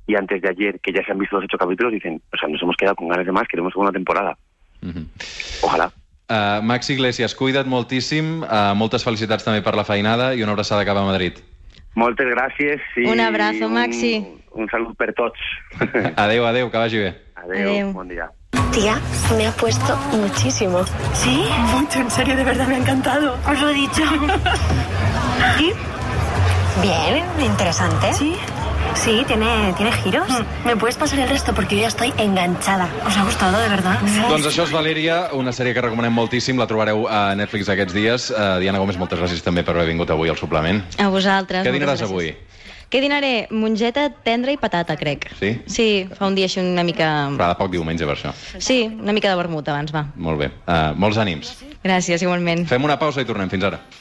y 0.08 0.16
antes 0.16 0.42
de 0.42 0.50
ayer, 0.50 0.80
que 0.82 0.92
ya 0.92 1.06
se 1.06 1.12
han 1.14 1.20
visto 1.20 1.38
los 1.38 1.46
ocho 1.46 1.58
capítulos, 1.58 1.94
dicen, 1.94 2.22
o 2.34 2.38
sea, 2.38 2.50
nos 2.50 2.62
hemos 2.62 2.76
quedado 2.76 2.96
con 2.96 3.08
ganas 3.08 3.26
de 3.26 3.32
más, 3.32 3.48
queremos 3.48 3.72
segunda 3.72 3.94
temporada. 3.94 4.38
Ojalá. 5.62 5.90
Uh, 6.30 6.62
Max 6.62 6.90
Iglesias, 6.94 7.34
cuida't 7.34 7.66
moltíssim, 7.66 8.44
uh, 8.44 8.76
moltes 8.78 9.02
felicitats 9.02 9.44
també 9.48 9.64
per 9.66 9.74
la 9.74 9.84
feinada 9.84 10.36
i 10.38 10.44
una 10.46 10.54
abraçada 10.54 10.86
cap 10.86 11.00
a 11.02 11.06
Madrid. 11.08 11.40
Moltes 11.98 12.28
gràcies. 12.30 12.84
I 13.02 13.08
Un 13.10 13.20
abrazo, 13.20 13.68
Maxi. 13.68 14.20
Un, 14.22 14.62
un 14.62 14.70
salut 14.70 14.94
per 14.98 15.10
tots. 15.18 15.42
Adeu, 16.24 16.46
adeu, 16.46 16.70
que 16.70 16.78
vagi 16.78 17.02
bé. 17.02 17.16
Adeu, 17.34 17.72
Adeu. 17.72 17.94
bon 17.98 18.08
dia. 18.14 18.30
Tía, 18.72 19.00
me 19.36 19.48
ha 19.48 19.52
puesto 19.58 19.98
muchísimo. 20.14 20.84
¿Sí? 21.14 21.44
Mucho, 21.74 22.00
en 22.02 22.12
serio, 22.12 22.36
de 22.36 22.44
verdad 22.44 22.68
me 22.68 22.76
ha 22.76 22.78
encantado. 22.78 23.36
Os 23.50 23.60
lo 23.60 23.70
he 23.70 23.74
dicho. 23.74 24.04
¿Y? 25.60 25.74
Bien, 26.82 27.26
interesante. 27.44 28.14
¿Sí? 28.14 28.36
Sí, 28.96 29.24
tiene, 29.28 29.74
tiene 29.78 29.92
giros. 29.92 30.28
¿Me 30.66 30.76
puedes 30.76 30.98
pasar 30.98 31.20
el 31.20 31.30
resto? 31.30 31.54
Porque 31.54 31.76
yo 31.76 31.82
ya 31.82 31.88
estoy 31.88 32.14
enganchada. 32.18 32.90
¿Os 33.06 33.18
ha 33.18 33.24
gustado, 33.24 33.58
de 33.60 33.70
verdad? 33.70 34.00
Doncs 34.30 34.50
això 34.50 34.66
és 34.68 34.74
Valèria, 34.74 35.30
una 35.38 35.54
sèrie 35.56 35.74
que 35.74 35.82
recomanem 35.86 36.14
moltíssim, 36.14 36.60
la 36.60 36.68
trobareu 36.70 37.08
a 37.08 37.34
Netflix 37.40 37.70
aquests 37.72 37.96
dies. 37.96 38.30
Uh, 38.34 38.60
Diana 38.60 38.82
Gómez, 38.82 39.00
moltes 39.00 39.22
gràcies 39.22 39.44
també 39.46 39.64
per 39.64 39.76
haver 39.78 39.88
vingut 39.90 40.12
avui 40.14 40.30
al 40.30 40.38
suplement. 40.38 40.84
A 41.00 41.10
vosaltres. 41.14 41.66
Què 41.66 41.74
dinaràs 41.74 42.04
avui? 42.06 42.34
Què 42.90 43.02
dinaré? 43.04 43.48
Mongeta 43.54 44.08
tendra 44.26 44.50
i 44.52 44.58
patata, 44.58 44.96
crec. 44.98 45.28
Sí? 45.38 45.52
Sí, 45.70 45.88
fa 46.18 46.26
un 46.26 46.34
dia 46.36 46.50
així 46.50 46.58
una 46.64 46.84
mica... 46.84 47.30
Farà 47.38 47.52
de 47.54 47.60
poc 47.60 47.70
diumenge, 47.76 48.08
per 48.10 48.16
això. 48.18 48.34
Sí, 48.58 48.82
una 48.90 49.14
mica 49.14 49.30
de 49.30 49.38
vermut 49.38 49.70
abans, 49.70 49.94
va. 49.94 50.08
Molt 50.18 50.42
bé. 50.42 50.50
Uh, 50.66 50.96
molts 50.98 51.22
ànims. 51.22 51.54
Gràcies, 51.86 52.26
igualment. 52.26 52.66
Fem 52.68 52.84
una 52.84 52.98
pausa 53.00 53.22
i 53.22 53.30
tornem. 53.30 53.48
Fins 53.54 53.70
ara. 53.70 53.78